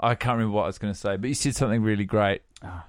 I 0.00 0.14
can't 0.14 0.36
remember 0.38 0.54
what 0.56 0.64
I 0.64 0.66
was 0.66 0.78
going 0.78 0.92
to 0.92 0.98
say, 0.98 1.16
but 1.16 1.28
you 1.28 1.34
said 1.34 1.54
something 1.54 1.82
really 1.82 2.04
great. 2.04 2.42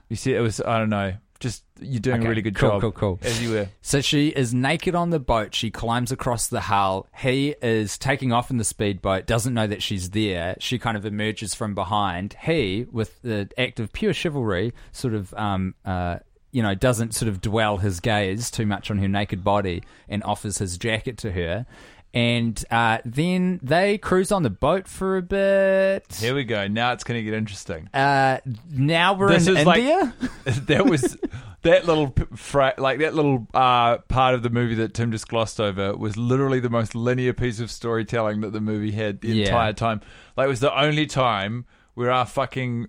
You 0.10 0.16
said 0.16 0.34
it 0.34 0.42
was, 0.42 0.60
I 0.62 0.78
don't 0.80 0.90
know, 0.90 1.14
just 1.40 1.64
you're 1.82 2.00
doing 2.00 2.16
Ah. 2.16 2.20
Okay, 2.20 2.26
a 2.26 2.30
really 2.30 2.42
good 2.42 2.56
cool, 2.56 2.70
job. 2.72 2.82
cool, 2.82 2.92
cool. 2.92 3.18
Cool. 3.18 3.28
As 3.28 3.42
you 3.42 3.52
were. 3.52 3.70
So 3.82 4.02
she 4.02 4.30
is 4.30 4.54
naked 4.54 4.96
on 4.96 5.10
the 5.10 5.20
boat. 5.20 5.54
She 5.54 5.70
climbs 5.70 6.12
across 6.12 6.48
the 6.48 6.62
hull. 6.62 7.08
He 7.18 7.56
is 7.62 7.98
taking 7.98 8.32
off 8.32 8.52
in 8.52 8.58
the 8.58 8.64
speedboat, 8.64 9.26
doesn't 9.28 9.54
know 9.54 9.68
that 9.68 9.84
she's 9.84 10.10
there. 10.12 10.56
She 10.60 10.80
kind 10.80 10.96
of 10.98 11.06
emerges 11.06 11.54
from 11.54 11.76
behind. 11.76 12.36
He, 12.42 12.86
with 12.92 13.22
the 13.22 13.50
act 13.58 13.80
of 13.80 13.92
pure 13.94 14.14
chivalry, 14.14 14.74
sort 14.94 15.14
of, 15.14 15.34
um, 15.36 15.76
uh, 15.84 16.18
you 16.56 16.64
know, 16.64 16.74
doesn't 16.74 17.14
sort 17.14 17.28
of 17.28 17.42
dwell 17.42 17.78
his 17.78 18.00
gaze 18.00 18.50
too 18.50 18.66
much 18.66 18.90
on 18.90 18.98
her 19.00 19.10
naked 19.10 19.44
body 19.44 19.84
and 20.08 20.24
offers 20.24 20.58
his 20.60 20.78
jacket 20.78 21.18
to 21.18 21.32
her. 21.34 21.66
And 22.14 22.64
uh, 22.72 23.00
then 23.04 23.60
they 23.62 23.98
cruise 23.98 24.32
on 24.32 24.44
the 24.44 24.50
boat 24.50 24.88
for 24.88 25.18
a 25.18 25.22
bit. 25.22 26.06
Here 26.18 26.34
we 26.34 26.46
go. 26.46 26.66
Now 26.70 26.94
it's 26.94 27.04
going 27.04 27.20
to 27.20 27.24
get 27.30 27.34
interesting. 27.34 27.90
Uh, 27.94 28.38
now 28.72 29.16
we're 29.16 29.28
This 29.34 29.48
in 29.48 29.58
is 29.58 29.66
like- 29.66 29.80
India. 29.80 30.14
that 30.46 30.86
was 30.86 31.18
that 31.64 31.86
little 31.86 32.14
fra- 32.36 32.76
like 32.78 33.00
that 33.00 33.16
little 33.16 33.46
uh, 33.54 33.98
part 33.98 34.34
of 34.34 34.44
the 34.44 34.50
movie 34.50 34.76
that 34.76 34.94
Tim 34.94 35.12
just 35.12 35.28
glossed 35.28 35.60
over 35.60 35.94
was 35.98 36.16
literally 36.16 36.62
the 36.62 36.70
most 36.70 36.96
linear 36.96 37.34
piece 37.34 37.60
of 37.60 37.70
storytelling 37.70 38.40
that 38.42 38.54
the 38.54 38.62
movie 38.62 38.92
had 38.92 39.20
the 39.20 39.30
Yeah. 39.34 39.48
entire 39.48 39.74
time. 39.74 40.00
Like 40.38 40.46
it 40.46 40.50
was 40.50 40.62
the 40.62 40.74
only 40.80 41.08
time 41.08 41.66
where 41.96 42.12
our 42.12 42.26
fucking 42.26 42.88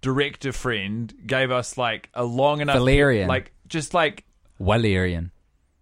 director 0.00 0.52
friend 0.52 1.12
gave 1.26 1.50
us 1.50 1.76
like 1.76 2.08
a 2.14 2.24
long 2.24 2.60
enough 2.60 2.76
Valerian. 2.76 3.28
like 3.28 3.52
just 3.66 3.94
like 3.94 4.24
Valerian. 4.60 5.32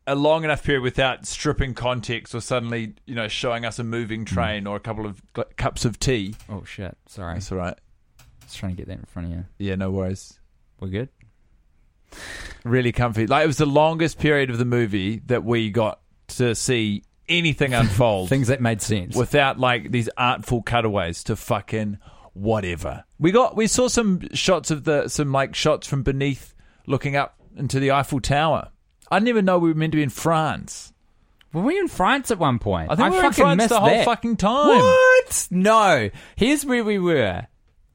a 0.06 0.14
long 0.14 0.44
enough 0.44 0.62
period 0.62 0.83
without 0.83 1.26
stripping 1.26 1.75
context 1.75 2.35
or 2.35 2.40
suddenly 2.40 2.94
you 3.06 3.14
know 3.14 3.28
showing 3.28 3.64
us 3.64 3.78
a 3.78 3.85
moving 3.85 4.25
mm. 4.25 4.28
train 4.28 4.66
or 4.66 4.76
a 4.76 4.80
couple 4.80 5.06
of 5.06 5.21
gl- 5.35 5.56
cups 5.56 5.85
of 5.85 5.99
tea. 5.99 6.35
Oh 6.49 6.64
shit! 6.64 6.97
Sorry, 7.06 7.35
That's 7.35 7.50
all 7.52 7.59
right. 7.59 7.78
Was 8.42 8.54
trying 8.54 8.73
to 8.73 8.76
get 8.76 8.88
that 8.88 8.99
in 8.99 9.04
front 9.04 9.28
of 9.28 9.35
you. 9.35 9.44
Yeah, 9.59 9.75
no 9.76 9.90
worries. 9.90 10.38
We're 10.80 10.88
good. 10.88 11.09
really 12.64 12.92
comfy. 12.92 13.26
Like 13.26 13.44
it 13.44 13.47
was 13.47 13.56
the 13.59 13.66
longest 13.66 14.18
period 14.18 14.50
of 14.50 14.59
the 14.59 14.64
movie 14.64 15.21
that 15.26 15.44
we 15.44 15.71
got 15.71 16.00
to 16.28 16.54
see 16.54 17.02
anything 17.28 17.73
unfold 17.75 18.28
Things 18.30 18.49
that 18.49 18.61
made 18.61 18.83
sense. 18.83 19.16
without 19.16 19.59
like 19.59 19.90
these 19.90 20.09
artful 20.16 20.62
cutaways 20.62 21.25
to 21.25 21.37
fucking 21.37 21.99
whatever. 22.35 23.05
We 23.19 23.33
got 23.33 23.57
we 23.57 23.67
saw 23.67 23.88
some 23.88 24.29
shots 24.35 24.71
of 24.71 24.85
the 24.85 25.09
some 25.09 25.33
like 25.33 25.55
shots 25.55 25.87
from 25.87 26.03
beneath 26.03 26.55
looking 26.87 27.17
up 27.17 27.41
into 27.57 27.81
the 27.81 27.93
Eiffel 27.93 28.21
Tower. 28.21 28.71
I 29.11 29.19
didn't 29.19 29.29
even 29.29 29.45
know 29.45 29.59
we 29.59 29.71
were 29.71 29.75
meant 29.75 29.93
to 29.93 29.97
be 29.97 30.03
in 30.03 30.11
France. 30.11 30.93
Were 31.53 31.62
we 31.62 31.79
in 31.79 31.88
France 31.88 32.31
at 32.31 32.38
one 32.38 32.59
point? 32.59 32.91
I 32.91 32.97
think 32.97 33.12
we 33.12 33.19
were 33.19 33.26
in 33.26 33.33
France 33.33 33.69
the 33.69 33.79
whole 33.79 33.88
that. 33.88 34.05
fucking 34.05 34.37
time. 34.37 34.81
What? 34.81 35.49
No. 35.50 36.11
Here's 36.35 36.67
where 36.67 36.83
we 36.83 36.99
were. 36.99 37.47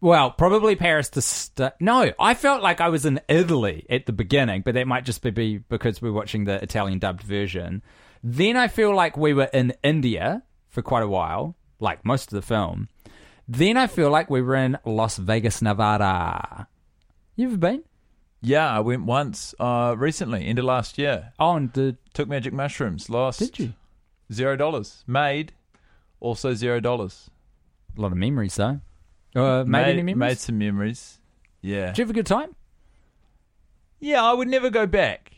Well, 0.01 0.31
probably 0.31 0.77
Paris 0.77 1.09
to 1.09 1.21
start. 1.21 1.73
No, 1.81 2.13
I 2.17 2.33
felt 2.35 2.63
like 2.63 2.79
I 2.79 2.87
was 2.87 3.05
in 3.05 3.19
Italy 3.27 3.85
at 3.89 4.05
the 4.05 4.13
beginning, 4.13 4.61
but 4.61 4.75
that 4.75 4.87
might 4.87 5.03
just 5.03 5.21
be 5.21 5.57
because 5.57 6.01
we're 6.01 6.13
watching 6.13 6.45
the 6.45 6.63
Italian 6.63 6.99
dubbed 6.99 7.21
version. 7.21 7.83
Then 8.23 8.55
I 8.55 8.69
feel 8.69 8.95
like 8.95 9.17
we 9.17 9.33
were 9.33 9.49
in 9.51 9.73
India 9.83 10.43
for 10.69 10.81
quite 10.81 11.03
a 11.03 11.07
while, 11.09 11.57
like 11.81 12.05
most 12.05 12.31
of 12.31 12.35
the 12.37 12.41
film. 12.41 12.87
Then 13.51 13.77
I 13.77 13.87
feel 13.87 14.11
like 14.11 14.29
we 14.29 14.43
were 14.43 14.55
in 14.55 14.77
Las 14.85 15.17
Vegas, 15.17 15.59
Nevada. 15.61 16.67
You 17.35 17.47
ever 17.47 17.57
been? 17.57 17.83
Yeah, 18.41 18.69
I 18.69 18.79
went 18.79 19.05
once 19.05 19.55
uh 19.59 19.95
recently, 19.97 20.45
end 20.45 20.59
of 20.59 20.65
last 20.65 20.97
year. 20.99 21.33
Oh, 21.39 21.55
and 21.55 21.73
the, 21.73 21.97
Took 22.13 22.29
magic 22.29 22.53
mushrooms, 22.53 23.09
lost 23.09 23.39
did 23.39 23.57
you? 23.57 23.73
zero 24.31 24.55
dollars. 24.55 25.03
Made 25.07 25.53
also 26.19 26.53
zero 26.53 26.79
dollars. 26.79 27.31
A 27.97 28.01
lot 28.01 28.11
of 28.11 28.17
memories, 28.19 28.55
though. 28.55 28.81
Uh, 29.35 29.63
made, 29.65 29.87
any 29.93 30.03
memories? 30.03 30.29
Made 30.29 30.37
some 30.37 30.57
memories. 30.59 31.19
Yeah. 31.61 31.87
Did 31.87 31.97
you 31.97 32.01
have 32.03 32.09
a 32.11 32.13
good 32.13 32.27
time? 32.27 32.55
Yeah, 33.99 34.23
I 34.23 34.33
would 34.33 34.47
never 34.47 34.69
go 34.69 34.85
back. 34.85 35.31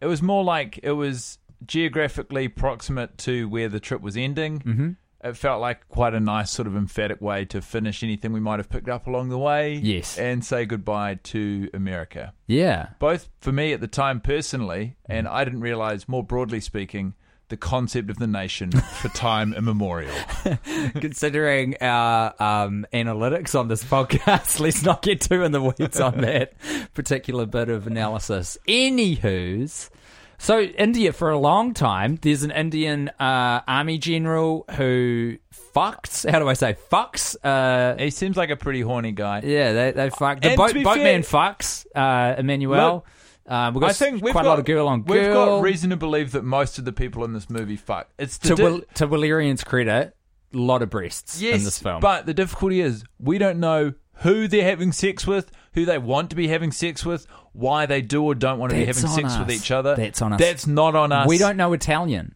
It 0.00 0.06
was 0.06 0.22
more 0.22 0.42
like 0.42 0.80
it 0.82 0.92
was 0.92 1.38
geographically 1.66 2.48
proximate 2.48 3.18
to 3.18 3.46
where 3.48 3.68
the 3.68 3.78
trip 3.78 4.00
was 4.00 4.16
ending. 4.16 4.60
Mm-hmm. 4.60 4.90
It 5.22 5.36
felt 5.36 5.60
like 5.60 5.88
quite 5.88 6.14
a 6.14 6.20
nice, 6.20 6.50
sort 6.50 6.68
of 6.68 6.76
emphatic 6.76 7.20
way 7.20 7.44
to 7.46 7.60
finish 7.60 8.04
anything 8.04 8.32
we 8.32 8.40
might 8.40 8.60
have 8.60 8.68
picked 8.68 8.88
up 8.88 9.08
along 9.08 9.30
the 9.30 9.38
way. 9.38 9.74
Yes. 9.74 10.16
And 10.16 10.44
say 10.44 10.64
goodbye 10.64 11.18
to 11.24 11.68
America. 11.74 12.34
Yeah. 12.46 12.90
Both 13.00 13.28
for 13.40 13.50
me 13.50 13.72
at 13.72 13.80
the 13.80 13.88
time 13.88 14.20
personally, 14.20 14.96
and 15.06 15.26
I 15.26 15.44
didn't 15.44 15.60
realize, 15.60 16.08
more 16.08 16.22
broadly 16.22 16.60
speaking, 16.60 17.14
the 17.48 17.56
concept 17.56 18.10
of 18.10 18.18
the 18.18 18.26
nation 18.26 18.70
for 19.00 19.08
time 19.08 19.52
immemorial. 19.54 20.14
Considering 20.94 21.76
our 21.80 22.34
um, 22.40 22.86
analytics 22.92 23.58
on 23.58 23.68
this 23.68 23.82
podcast, 23.82 24.60
let's 24.60 24.82
not 24.82 25.02
get 25.02 25.20
too 25.20 25.42
in 25.42 25.52
the 25.52 25.62
weeds 25.62 26.00
on 26.00 26.20
that 26.20 26.52
particular 26.94 27.46
bit 27.46 27.68
of 27.68 27.86
analysis. 27.86 28.58
Anywho's, 28.68 29.90
so 30.38 30.60
India 30.60 31.12
for 31.12 31.30
a 31.30 31.38
long 31.38 31.74
time, 31.74 32.16
there's 32.22 32.44
an 32.44 32.50
Indian 32.50 33.08
uh, 33.20 33.60
army 33.66 33.98
general 33.98 34.64
who 34.76 35.36
fucks. 35.74 36.28
How 36.30 36.38
do 36.38 36.48
I 36.48 36.54
say 36.54 36.76
fucks? 36.90 37.36
Uh, 37.42 38.00
he 38.02 38.10
seems 38.10 38.36
like 38.36 38.50
a 38.50 38.56
pretty 38.56 38.80
horny 38.80 39.12
guy. 39.12 39.40
yeah, 39.44 39.72
they 39.72 39.90
they 39.92 40.10
fuck. 40.10 40.40
The 40.40 40.56
boat 40.56 40.74
boatman 40.74 41.22
fucks. 41.22 41.86
Uh, 41.94 42.40
Emmanuelle. 42.40 43.02
Um, 43.46 43.72
we've 43.74 43.80
got 43.80 43.90
I 43.90 43.94
think 43.94 44.22
we've 44.22 44.32
quite 44.32 44.42
got, 44.42 44.48
a 44.48 44.50
lot 44.50 44.58
of 44.58 44.66
girl 44.66 44.88
on 44.88 45.02
girl. 45.02 45.16
We've 45.16 45.32
got 45.32 45.60
reason 45.62 45.90
to 45.90 45.96
believe 45.96 46.32
that 46.32 46.44
most 46.44 46.78
of 46.78 46.84
the 46.84 46.92
people 46.92 47.24
in 47.24 47.32
this 47.32 47.48
movie 47.48 47.76
fuck. 47.76 48.08
It's 48.18 48.38
to 48.40 48.54
di- 48.54 48.62
Will, 48.62 48.82
to 48.94 49.06
Valerian's 49.06 49.64
credit, 49.64 50.14
a 50.52 50.56
lot 50.56 50.82
of 50.82 50.90
breasts 50.90 51.40
yes, 51.40 51.58
in 51.58 51.64
this 51.64 51.78
film. 51.78 52.00
but 52.00 52.26
the 52.26 52.34
difficulty 52.34 52.80
is 52.80 53.04
we 53.18 53.38
don't 53.38 53.58
know 53.58 53.94
who 54.20 54.48
they're 54.48 54.64
having 54.64 54.92
sex 54.92 55.26
with, 55.26 55.50
who 55.72 55.84
they 55.86 55.96
want 55.96 56.30
to 56.30 56.36
be 56.36 56.48
having 56.48 56.72
sex 56.72 57.06
with, 57.06 57.26
why 57.58 57.86
they 57.86 58.00
do 58.02 58.22
or 58.24 58.34
don't 58.34 58.58
want 58.58 58.70
to 58.70 58.76
be 58.78 58.84
having 58.84 59.06
sex 59.08 59.36
with 59.38 59.50
each 59.50 59.70
other. 59.70 59.96
That's 59.96 60.22
on 60.22 60.32
us. 60.32 60.38
That's 60.40 60.66
not 60.66 60.94
on 60.94 61.10
us. 61.12 61.26
we 61.28 61.38
don't 61.38 61.56
know 61.56 61.72
Italian. 61.72 62.34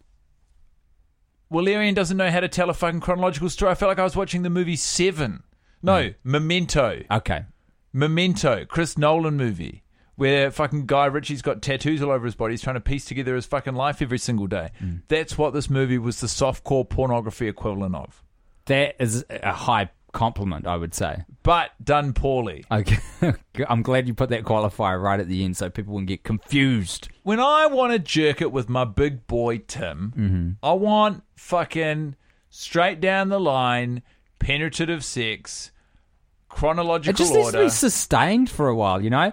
Valerian 1.51 1.95
doesn't 1.95 2.17
know 2.17 2.31
how 2.31 2.41
to 2.41 2.49
tell 2.49 2.71
a 2.71 2.75
fucking 2.75 3.01
chronological 3.01 3.49
story. 3.51 3.73
I 3.73 3.75
felt 3.75 3.89
like 3.91 3.99
I 3.99 4.05
was 4.05 4.17
watching 4.17 4.43
the 4.43 4.51
movie 4.51 4.77
Seven. 4.77 5.43
No, 5.83 6.09
Hmm. 6.09 6.31
Memento. 6.33 7.03
Okay. 7.11 7.45
Memento, 7.93 8.65
Chris 8.65 8.97
Nolan 8.97 9.37
movie, 9.37 9.83
where 10.17 10.51
fucking 10.51 10.87
Guy 10.87 11.07
Ritchie's 11.07 11.43
got 11.43 11.61
tattoos 11.61 12.01
all 12.01 12.11
over 12.11 12.25
his 12.25 12.35
body. 12.35 12.55
He's 12.55 12.63
trying 12.63 12.75
to 12.77 12.81
piece 12.81 13.05
together 13.05 13.35
his 13.35 13.45
fucking 13.47 13.75
life 13.75 14.01
every 14.01 14.19
single 14.19 14.47
day. 14.47 14.71
Hmm. 14.79 14.97
That's 15.09 15.37
what 15.37 15.53
this 15.53 15.69
movie 15.69 15.99
was 15.99 16.21
the 16.21 16.27
softcore 16.29 16.89
pornography 16.89 17.49
equivalent 17.49 17.95
of, 17.95 18.23
That 18.67 18.97
is 18.99 19.25
a 19.29 19.53
high 19.53 19.91
compliment, 20.12 20.66
I 20.66 20.77
would 20.77 20.94
say. 20.94 21.25
but 21.42 21.70
done 21.83 22.12
poorly. 22.12 22.64
Okay. 22.70 22.98
I'm 23.68 23.83
glad 23.83 24.07
you 24.07 24.14
put 24.14 24.29
that 24.29 24.44
qualifier 24.44 25.01
right 25.03 25.18
at 25.18 25.27
the 25.29 25.44
end 25.44 25.57
so 25.57 25.68
people 25.70 25.94
wouldn't 25.94 26.09
get 26.09 26.22
confused. 26.22 27.09
When 27.22 27.40
I 27.40 27.66
want 27.66 27.92
to 27.92 27.98
jerk 27.98 28.40
it 28.40 28.53
with 28.53 28.68
my 28.68 28.85
big 28.85 29.27
boy 29.27 29.59
Tim, 29.59 30.12
Mm-hmm. 30.16 30.51
I 30.62 30.72
want 30.75 31.22
fucking 31.37 32.14
straight 32.51 33.01
down 33.01 33.29
the 33.31 33.40
line, 33.40 34.03
penetrative 34.38 35.05
sex, 35.05 35.70
chronological. 36.48 37.11
It 37.11 37.16
chronological 37.16 37.16
just 37.16 37.35
needs 37.35 37.53
to 37.53 37.64
be 37.64 37.70
sustained 37.70 38.51
for 38.51 38.68
a 38.68 38.75
while, 38.75 39.03
you 39.03 39.11
know? 39.11 39.33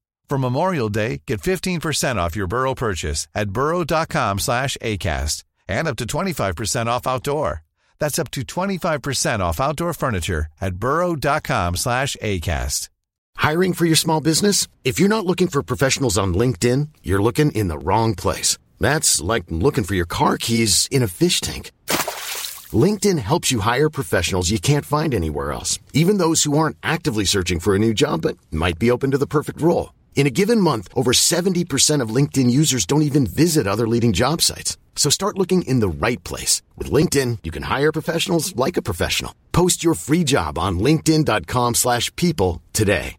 For 0.31 0.37
Memorial 0.37 0.87
Day, 0.87 1.23
get 1.27 1.41
15% 1.41 2.15
off 2.15 2.37
your 2.37 2.47
Burrow 2.47 2.73
purchase 2.73 3.27
at 3.35 3.49
burrow.com 3.49 4.39
slash 4.39 4.77
ACAST 4.81 5.43
and 5.67 5.89
up 5.89 5.97
to 5.97 6.05
25% 6.05 6.85
off 6.85 7.05
outdoor. 7.05 7.63
That's 7.99 8.17
up 8.17 8.31
to 8.31 8.41
25% 8.43 9.41
off 9.41 9.59
outdoor 9.59 9.93
furniture 9.93 10.45
at 10.61 10.75
burrow.com 10.75 11.75
slash 11.75 12.15
ACAST. 12.21 12.87
Hiring 13.35 13.73
for 13.73 13.83
your 13.83 13.97
small 13.97 14.21
business? 14.21 14.69
If 14.85 15.01
you're 15.01 15.15
not 15.15 15.25
looking 15.25 15.49
for 15.49 15.63
professionals 15.63 16.17
on 16.17 16.33
LinkedIn, 16.33 16.87
you're 17.03 17.21
looking 17.21 17.51
in 17.51 17.67
the 17.67 17.83
wrong 17.85 18.15
place. 18.15 18.57
That's 18.79 19.19
like 19.19 19.43
looking 19.49 19.83
for 19.83 19.95
your 19.95 20.05
car 20.05 20.37
keys 20.37 20.87
in 20.91 21.03
a 21.03 21.09
fish 21.09 21.41
tank. 21.41 21.71
LinkedIn 22.71 23.19
helps 23.19 23.51
you 23.51 23.59
hire 23.59 23.89
professionals 23.89 24.49
you 24.49 24.59
can't 24.59 24.85
find 24.85 25.13
anywhere 25.13 25.51
else, 25.51 25.77
even 25.91 26.19
those 26.19 26.43
who 26.43 26.57
aren't 26.57 26.77
actively 26.81 27.25
searching 27.25 27.59
for 27.59 27.75
a 27.75 27.79
new 27.79 27.93
job 27.93 28.21
but 28.21 28.37
might 28.49 28.79
be 28.79 28.89
open 28.89 29.11
to 29.11 29.17
the 29.17 29.27
perfect 29.27 29.59
role. 29.59 29.91
In 30.13 30.27
a 30.27 30.29
given 30.29 30.61
month, 30.61 30.87
over 30.93 31.11
70% 31.13 32.01
of 32.01 32.15
LinkedIn 32.15 32.51
users 32.51 32.85
don't 32.85 33.01
even 33.01 33.25
visit 33.25 33.65
other 33.65 33.87
leading 33.87 34.13
job 34.13 34.41
sites. 34.43 34.77
So 34.95 35.09
start 35.09 35.39
looking 35.39 35.63
in 35.63 35.79
the 35.79 35.89
right 35.89 36.23
place. 36.23 36.61
With 36.77 36.91
LinkedIn, 36.91 37.39
you 37.41 37.49
can 37.49 37.63
hire 37.63 37.91
professionals 37.91 38.55
like 38.55 38.77
a 38.77 38.83
professional. 38.83 39.33
Post 39.51 39.83
your 39.83 39.95
free 39.95 40.23
job 40.23 40.59
on 40.59 40.77
linkedin.com 40.77 41.73
slash 41.73 42.15
people 42.15 42.61
today. 42.71 43.15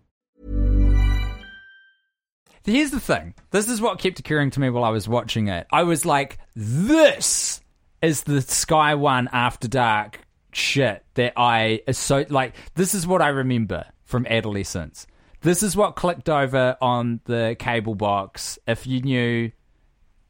Here's 2.65 2.93
the 2.93 3.01
thing. 3.01 3.35
This 3.51 3.69
is 3.69 3.81
what 3.81 3.99
kept 3.99 4.21
occurring 4.21 4.53
to 4.53 4.61
me 4.61 4.71
while 4.71 4.85
I 4.85 4.91
was 4.91 5.09
watching 5.09 5.49
it. 5.49 5.67
I 5.73 5.83
was 5.83 6.05
like, 6.05 6.39
this 6.55 7.61
is 8.01 8.23
the 8.23 8.41
Sky 8.41 8.95
One 8.95 9.29
After 9.33 9.67
Dark 9.67 10.21
shit 10.53 11.05
that 11.15 11.33
I 11.37 11.83
so 11.91 12.25
like. 12.29 12.55
This 12.75 12.95
is 12.95 13.05
what 13.05 13.21
I 13.21 13.29
remember 13.29 13.87
from 14.05 14.27
adolescence. 14.27 15.09
This 15.43 15.63
is 15.63 15.77
what 15.77 15.97
clicked 15.97 16.29
over 16.29 16.77
on 16.81 17.21
the 17.25 17.57
cable 17.59 17.95
box. 17.95 18.59
If 18.67 18.87
you 18.87 19.01
knew 19.03 19.51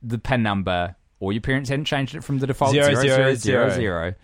the 0.03 0.19
pin 0.19 0.43
number, 0.43 0.97
or 1.21 1.33
your 1.33 1.43
parents 1.43 1.69
hadn't 1.71 1.85
changed 1.85 2.15
it 2.15 2.25
from 2.25 2.39
the 2.39 2.47
default 2.47 2.73
Zero, 2.73 2.87
zero 2.95 3.03
zero, 3.05 3.35
zero 3.35 3.71
zero. 3.71 4.15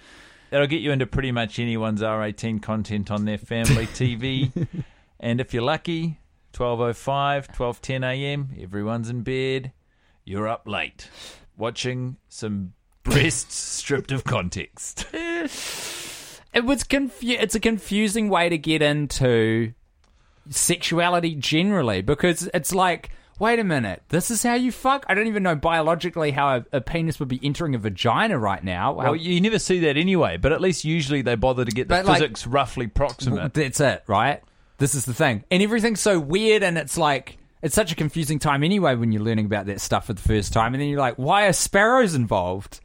That'll 0.51 0.67
get 0.67 0.81
you 0.81 0.91
into 0.93 1.07
pretty 1.07 1.31
much 1.31 1.59
anyone's 1.59 2.01
R18 2.01 2.63
content 2.63 3.11
on 3.11 3.27
their 3.27 3.37
family 3.39 3.87
TV. 3.89 4.51
and 5.21 5.41
if 5.41 5.53
you're 5.53 5.63
lucky, 5.63 6.19
12.05, 6.55 7.55
12.10 7.55 8.05
a.m., 8.05 8.51
everyone's 8.61 9.11
in 9.11 9.23
bed. 9.23 9.73
You're 10.25 10.49
up 10.49 10.67
late 10.67 11.09
watching 11.57 12.17
some 12.29 12.73
breasts 13.03 13.55
stripped 13.59 14.11
of 14.11 14.25
context. 14.25 15.07
It 15.13 16.65
was 16.65 16.83
confu- 16.85 17.37
It's 17.39 17.55
a 17.55 17.61
confusing 17.61 18.29
way 18.31 18.49
to 18.49 18.57
get 18.59 18.81
into 18.81 19.75
sexuality 20.51 21.35
generally 21.35 22.03
because 22.03 22.49
it's 22.55 22.75
like, 22.75 23.11
wait 23.39 23.59
a 23.59 23.65
minute, 23.65 24.03
this 24.09 24.31
is 24.31 24.43
how 24.43 24.55
you 24.55 24.73
fuck. 24.73 25.05
I 25.09 25.15
don't 25.15 25.27
even 25.29 25.43
know 25.43 25.55
biologically 25.55 26.31
how 26.33 26.57
a, 26.57 26.65
a 26.73 26.81
penis 26.81 27.19
would 27.21 27.29
be 27.29 27.41
entering 27.43 27.75
a 27.75 27.79
vagina 27.79 28.39
right 28.39 28.63
now. 28.63 28.95
How- 28.99 29.11
Well, 29.13 29.17
you 29.17 29.41
never 29.41 29.59
see 29.59 29.81
that 29.81 29.97
anyway, 29.97 30.37
but 30.37 30.53
at 30.53 30.61
least 30.61 30.85
usually 30.85 31.23
they 31.23 31.35
bother 31.37 31.65
to 31.65 31.71
get 31.71 31.89
the 31.89 31.95
But, 31.95 32.07
like- 32.07 32.19
physics 32.21 32.47
roughly 32.47 32.87
proximate. 32.89 33.55
That's 33.55 33.81
it, 33.81 34.03
right? 34.07 34.43
This 34.79 34.95
is 34.95 35.05
the 35.05 35.15
thing. 35.15 35.45
And 35.51 35.63
everything's 35.63 36.01
so 36.01 36.19
weird 36.21 36.63
and 36.63 36.79
it's 36.79 36.97
like 36.97 37.37
it's 37.63 37.75
such 37.75 37.91
a 37.91 37.97
confusing 37.97 38.39
time 38.39 38.63
anyway 38.63 38.95
when 38.95 39.11
you're 39.11 39.23
learning 39.23 39.47
about 39.47 39.67
that 39.67 39.81
stuff 39.81 40.07
for 40.07 40.13
the 40.13 40.23
first 40.23 40.53
time 40.53 40.75
and 40.75 40.81
then 40.81 40.89
you're 40.89 41.01
like, 41.01 41.17
why 41.17 41.47
are 41.47 41.53
sparrows 41.53 42.15
involved? 42.15 42.81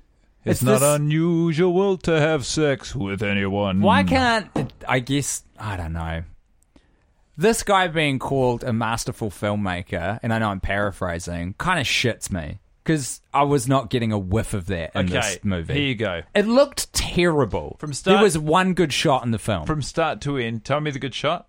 It's, 0.45 0.61
not 0.63 0.79
this- 0.79 0.95
unusual 0.95 1.97
to 1.99 2.19
have 2.19 2.45
sex 2.45 2.95
with 2.95 3.21
anyone. 3.23 3.81
Why 3.81 4.03
can't 4.03 4.49
I 4.87 4.99
guess 4.99 5.43
I 5.59 5.77
don't 5.77 5.93
know. 5.93 6.23
This 7.35 7.63
guy 7.63 7.87
being 7.87 8.19
called 8.19 8.63
a 8.63 8.71
masterful 8.73 9.29
filmmaker, 9.31 10.19
and 10.21 10.33
I 10.33 10.39
know 10.39 10.49
I'm 10.49 10.59
paraphrasing, 10.59 11.55
kind 11.57 11.79
of 11.79 11.85
shits 11.87 12.31
me 12.31 12.59
because 12.83 13.21
I 13.33 13.43
was 13.43 13.67
not 13.67 13.89
getting 13.89 14.11
a 14.11 14.19
whiff 14.19 14.53
of 14.53 14.67
that 14.67 14.91
in 14.95 15.05
Okay, 15.07 15.13
this 15.13 15.39
movie. 15.43 15.73
here 15.73 15.83
you 15.83 15.95
go. 15.95 16.21
It 16.35 16.45
looked 16.47 16.93
terrible. 16.93 17.77
From 17.79 17.93
start- 17.93 18.15
there 18.17 18.23
was 18.23 18.37
one 18.37 18.73
good 18.75 18.93
shot 18.93 19.23
in 19.25 19.31
the 19.31 19.39
film. 19.39 19.65
From 19.65 19.81
start 19.81 20.21
to 20.21 20.37
end, 20.37 20.63
tell 20.63 20.79
me 20.79 20.91
the 20.91 20.99
good 20.99 21.15
shot. 21.15 21.47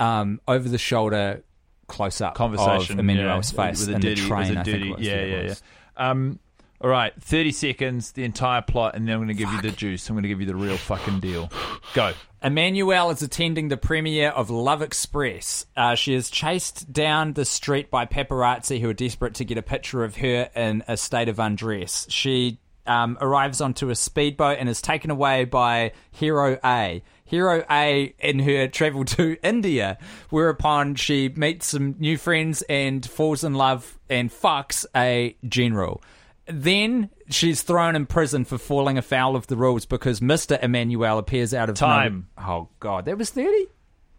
um, 0.00 0.40
over 0.48 0.68
the 0.68 0.78
shoulder 0.78 1.42
close 1.86 2.20
up 2.20 2.34
Conversation. 2.34 2.94
of 2.94 2.98
Emmanuelle's 3.00 3.52
yeah, 3.52 3.66
face 3.68 3.80
with 3.80 3.90
a 3.90 3.92
in 3.94 4.00
dirty, 4.00 4.20
the 4.20 4.26
train. 4.28 4.56
a 4.56 4.60
I 4.60 4.62
dirty, 4.62 4.82
think 4.92 4.96
yeah, 5.00 5.24
yeah, 5.24 5.42
yeah. 5.42 5.54
Um, 5.96 6.38
all 6.82 6.90
right, 6.90 7.12
30 7.20 7.52
seconds, 7.52 8.12
the 8.12 8.24
entire 8.24 8.60
plot, 8.60 8.96
and 8.96 9.06
then 9.06 9.14
I'm 9.14 9.20
going 9.20 9.28
to 9.28 9.34
give 9.34 9.52
you 9.52 9.62
the 9.62 9.70
juice. 9.70 10.08
I'm 10.08 10.16
going 10.16 10.24
to 10.24 10.28
give 10.28 10.40
you 10.40 10.46
the 10.46 10.56
real 10.56 10.76
fucking 10.76 11.20
deal. 11.20 11.48
Go. 11.94 12.12
Emmanuelle 12.42 13.12
is 13.12 13.22
attending 13.22 13.68
the 13.68 13.76
premiere 13.76 14.30
of 14.30 14.50
Love 14.50 14.82
Express. 14.82 15.64
Uh, 15.76 15.94
she 15.94 16.12
is 16.12 16.28
chased 16.28 16.92
down 16.92 17.34
the 17.34 17.44
street 17.44 17.88
by 17.88 18.04
paparazzi 18.04 18.80
who 18.80 18.90
are 18.90 18.94
desperate 18.94 19.34
to 19.34 19.44
get 19.44 19.58
a 19.58 19.62
picture 19.62 20.02
of 20.02 20.16
her 20.16 20.50
in 20.56 20.82
a 20.88 20.96
state 20.96 21.28
of 21.28 21.38
undress. 21.38 22.04
She 22.10 22.58
um, 22.84 23.16
arrives 23.20 23.60
onto 23.60 23.90
a 23.90 23.94
speedboat 23.94 24.58
and 24.58 24.68
is 24.68 24.82
taken 24.82 25.12
away 25.12 25.44
by 25.44 25.92
Hero 26.10 26.58
A. 26.64 27.04
Hero 27.24 27.64
A 27.70 28.12
in 28.18 28.40
her 28.40 28.66
travel 28.66 29.04
to 29.04 29.36
India, 29.44 29.98
whereupon 30.30 30.96
she 30.96 31.28
meets 31.28 31.68
some 31.68 31.94
new 32.00 32.18
friends 32.18 32.62
and 32.62 33.08
falls 33.08 33.44
in 33.44 33.54
love 33.54 34.00
and 34.10 34.30
fucks 34.30 34.84
a 34.96 35.36
general. 35.48 36.02
Then 36.46 37.10
she's 37.30 37.62
thrown 37.62 37.94
in 37.96 38.06
prison 38.06 38.44
for 38.44 38.58
falling 38.58 38.98
afoul 38.98 39.36
of 39.36 39.46
the 39.46 39.56
rules 39.56 39.86
because 39.86 40.20
Mr. 40.20 40.60
Emmanuel 40.62 41.18
appears 41.18 41.54
out 41.54 41.68
of 41.68 41.76
Time. 41.76 42.26
no- 42.36 42.44
oh 42.44 42.68
God, 42.80 43.04
that 43.04 43.16
was 43.18 43.30
thirty. 43.30 43.66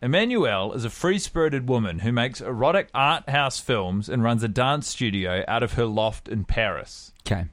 Emmanuelle 0.01 0.75
is 0.75 0.83
a 0.83 0.89
free 0.89 1.17
spirited 1.19 1.69
woman 1.69 1.99
who 1.99 2.11
makes 2.11 2.41
erotic 2.41 2.89
art 2.93 3.29
house 3.29 3.59
films 3.59 4.09
and 4.09 4.21
runs 4.23 4.43
a 4.43 4.47
dance 4.49 4.87
studio 4.87 5.43
out 5.47 5.63
of 5.63 5.73
her 5.73 5.85
loft 5.85 6.27
in 6.27 6.43
Paris. 6.43 7.13
Okay. 7.25 7.45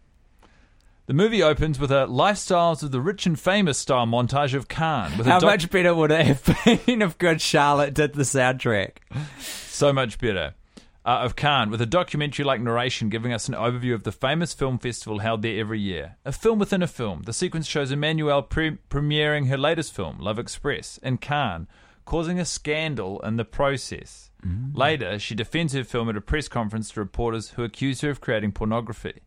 The 1.06 1.14
movie 1.14 1.42
opens 1.42 1.78
with 1.80 1.90
a 1.92 2.06
lifestyles 2.06 2.82
of 2.84 2.90
the 2.92 3.00
rich 3.00 3.26
and 3.26 3.38
famous 3.38 3.78
style 3.78 4.06
montage 4.06 4.54
of 4.54 4.68
Cannes. 4.68 5.16
With 5.18 5.26
How 5.26 5.38
doc- 5.40 5.50
much 5.50 5.70
better 5.70 5.92
would 5.94 6.10
it 6.12 6.26
have 6.26 6.44
been 6.86 7.02
if 7.02 7.18
Good 7.18 7.40
Charlotte 7.40 7.94
did 7.94 8.14
the 8.14 8.22
soundtrack? 8.22 8.98
so 9.40 9.92
much 9.92 10.18
better. 10.18 10.54
Uh, 11.02 11.20
of 11.22 11.34
Cannes, 11.34 11.70
with 11.70 11.80
a 11.80 11.86
documentary 11.86 12.44
like 12.44 12.60
narration 12.60 13.08
giving 13.08 13.32
us 13.32 13.48
an 13.48 13.54
overview 13.54 13.94
of 13.94 14.02
the 14.02 14.12
famous 14.12 14.52
film 14.52 14.78
festival 14.78 15.20
held 15.20 15.40
there 15.40 15.58
every 15.58 15.80
year. 15.80 16.16
A 16.26 16.32
film 16.32 16.58
within 16.58 16.82
a 16.82 16.86
film. 16.86 17.22
The 17.22 17.32
sequence 17.32 17.66
shows 17.66 17.90
Emmanuelle 17.90 18.46
pre- 18.46 18.78
premiering 18.90 19.48
her 19.48 19.56
latest 19.56 19.94
film, 19.94 20.18
Love 20.18 20.38
Express, 20.38 20.98
in 20.98 21.16
Cannes, 21.16 21.68
causing 22.04 22.38
a 22.38 22.44
scandal 22.44 23.18
in 23.20 23.36
the 23.36 23.46
process. 23.46 24.30
Later, 24.74 25.18
she 25.18 25.34
defends 25.34 25.74
her 25.74 25.84
film 25.84 26.08
at 26.08 26.16
a 26.16 26.20
press 26.20 26.48
conference 26.48 26.90
to 26.90 27.00
reporters 27.00 27.50
who 27.50 27.64
accuse 27.64 28.00
her 28.00 28.10
of 28.10 28.20
creating 28.20 28.52
pornography. 28.52 29.20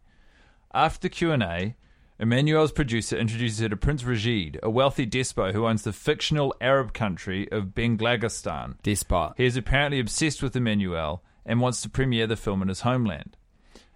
After 0.73 1.01
the 1.01 1.09
Q&A, 1.09 1.75
Emmanuelle's 2.19 2.71
producer 2.71 3.17
introduces 3.17 3.59
her 3.59 3.69
to 3.69 3.77
Prince 3.77 4.03
Rashid, 4.03 4.59
a 4.63 4.69
wealthy 4.69 5.05
despot 5.05 5.53
who 5.53 5.67
owns 5.67 5.83
the 5.83 5.93
fictional 5.93 6.55
Arab 6.61 6.93
country 6.93 7.51
of 7.51 7.75
Benglagistan. 7.75 8.75
Despot. 8.81 9.33
He 9.37 9.45
is 9.45 9.57
apparently 9.57 9.99
obsessed 9.99 10.41
with 10.41 10.53
Emmanuelle 10.53 11.21
and 11.45 11.61
wants 11.61 11.81
to 11.81 11.89
premiere 11.89 12.27
the 12.27 12.35
film 12.35 12.61
in 12.61 12.67
his 12.67 12.81
homeland. 12.81 13.37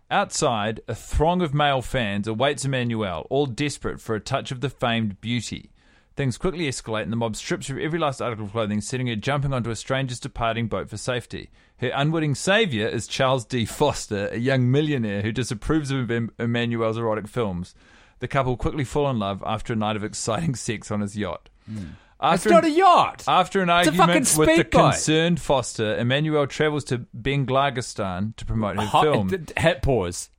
Outside, 0.10 0.80
a 0.88 0.96
throng 0.96 1.42
of 1.42 1.54
male 1.54 1.82
fans 1.82 2.28
awaits 2.28 2.66
Emmanuelle, 2.66 3.28
all 3.30 3.46
desperate 3.46 4.00
for 4.00 4.16
a 4.16 4.22
touch 4.22 4.52
of 4.52 4.62
the 4.62 4.70
famed 4.70 5.20
beauty. 5.20 5.72
Things 6.16 6.38
quickly 6.38 6.68
escalate, 6.68 7.04
and 7.04 7.12
the 7.12 7.18
mob 7.18 7.36
strips 7.36 7.68
her 7.68 7.78
of 7.78 7.84
every 7.84 8.00
last 8.00 8.22
article 8.22 8.46
of 8.46 8.52
clothing, 8.52 8.82
setting 8.82 9.08
her 9.08 9.16
jumping 9.16 9.54
onto 9.54 9.70
a 9.70 9.76
stranger's 9.76 10.20
departing 10.20 10.68
boat 10.68 10.90
for 10.90 10.98
safety. 10.98 11.50
Her 11.78 11.92
unwitting 11.94 12.34
saviour 12.34 12.88
is 12.88 13.06
Charles 13.06 13.46
D. 13.46 13.66
Foster, 13.66 14.30
a 14.30 14.38
young 14.38 14.72
millionaire 14.72 15.22
who 15.22 15.32
disapproves 15.32 15.92
of 15.92 16.10
Emmanuelle's 16.10 16.98
erotic 16.98 17.28
films. 17.28 17.76
The 18.20 18.28
couple 18.28 18.58
quickly 18.58 18.84
fall 18.84 19.10
in 19.12 19.20
love 19.20 19.44
after 19.46 19.74
a 19.74 19.76
night 19.76 19.96
of 19.96 20.04
exciting 20.04 20.56
sex 20.56 20.90
on 20.90 21.02
his 21.02 21.16
yacht. 21.18 21.50
It's 21.68 21.84
After 22.20 22.50
not 22.50 22.66
a 22.66 22.70
yacht. 22.72 23.24
after 23.28 23.62
an 23.62 23.70
It's 23.70 23.88
argument 23.90 24.14
with 24.38 24.48
the 24.48 24.54
speedboat. 24.56 24.72
concerned 24.94 25.40
Foster, 25.40 25.96
Emmanuelle 25.98 26.50
travels 26.50 26.84
to 26.86 27.06
Benglagistan 27.16 28.36
to 28.38 28.46
promote 28.46 28.76
her 28.78 28.82
Hot- 28.86 29.04
film. 29.04 29.28
d- 29.28 29.54
hit 29.58 29.82
pause. 29.82 30.30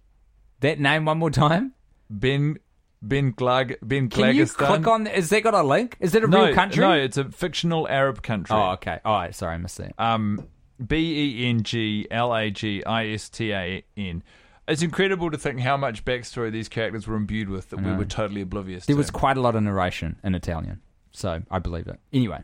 That 0.61 0.81
name 0.81 1.05
one 1.05 1.19
more 1.19 1.31
time. 1.31 1.75
Ben 2.11 2.57
Ben 3.01 3.33
Glag 3.33 3.77
Ben 3.81 4.09
Can 4.09 4.35
you 4.35 4.47
click 4.47 4.87
on? 4.88 5.07
Is 5.07 5.29
that 5.31 5.43
got 5.45 5.55
a 5.55 5.62
link? 5.62 5.97
Is 6.01 6.12
that 6.12 6.25
a 6.25 6.27
no, 6.27 6.47
real 6.47 6.55
country? 6.55 6.81
No, 6.81 6.93
it's 6.93 7.17
a 7.17 7.31
fictional 7.31 7.87
Arab 7.88 8.23
country. 8.23 8.57
Oh, 8.57 8.71
okay. 8.73 8.99
All 9.05 9.14
right. 9.21 9.33
Sorry, 9.35 9.55
I 9.55 9.59
missed 9.59 9.77
that. 9.79 9.93
Um, 9.99 10.49
B 10.85 10.97
E 10.97 11.49
N 11.49 11.62
G 11.62 12.09
L 12.11 12.35
A 12.35 12.51
G 12.51 12.85
I 12.85 13.07
S 13.11 13.29
T 13.29 13.53
A 13.53 13.85
N. 13.97 14.25
It's 14.67 14.83
incredible 14.83 15.31
to 15.31 15.38
think 15.38 15.61
how 15.61 15.77
much 15.77 16.05
backstory 16.05 16.51
these 16.51 16.69
characters 16.69 17.07
were 17.07 17.14
imbued 17.17 17.49
with 17.49 17.71
that 17.71 17.81
we 17.81 17.93
were 17.93 18.05
totally 18.05 18.41
oblivious 18.43 18.85
There 18.85 18.95
to. 18.95 18.99
was 18.99 19.11
quite 19.11 19.37
a 19.38 19.41
lot 19.41 19.55
of 19.55 19.62
narration 19.62 20.17
in 20.23 20.35
Italian, 20.35 20.83
so 21.12 21.42
I 21.51 21.59
believe 21.59 21.87
it. 21.88 21.99
Anyway, 22.12 22.42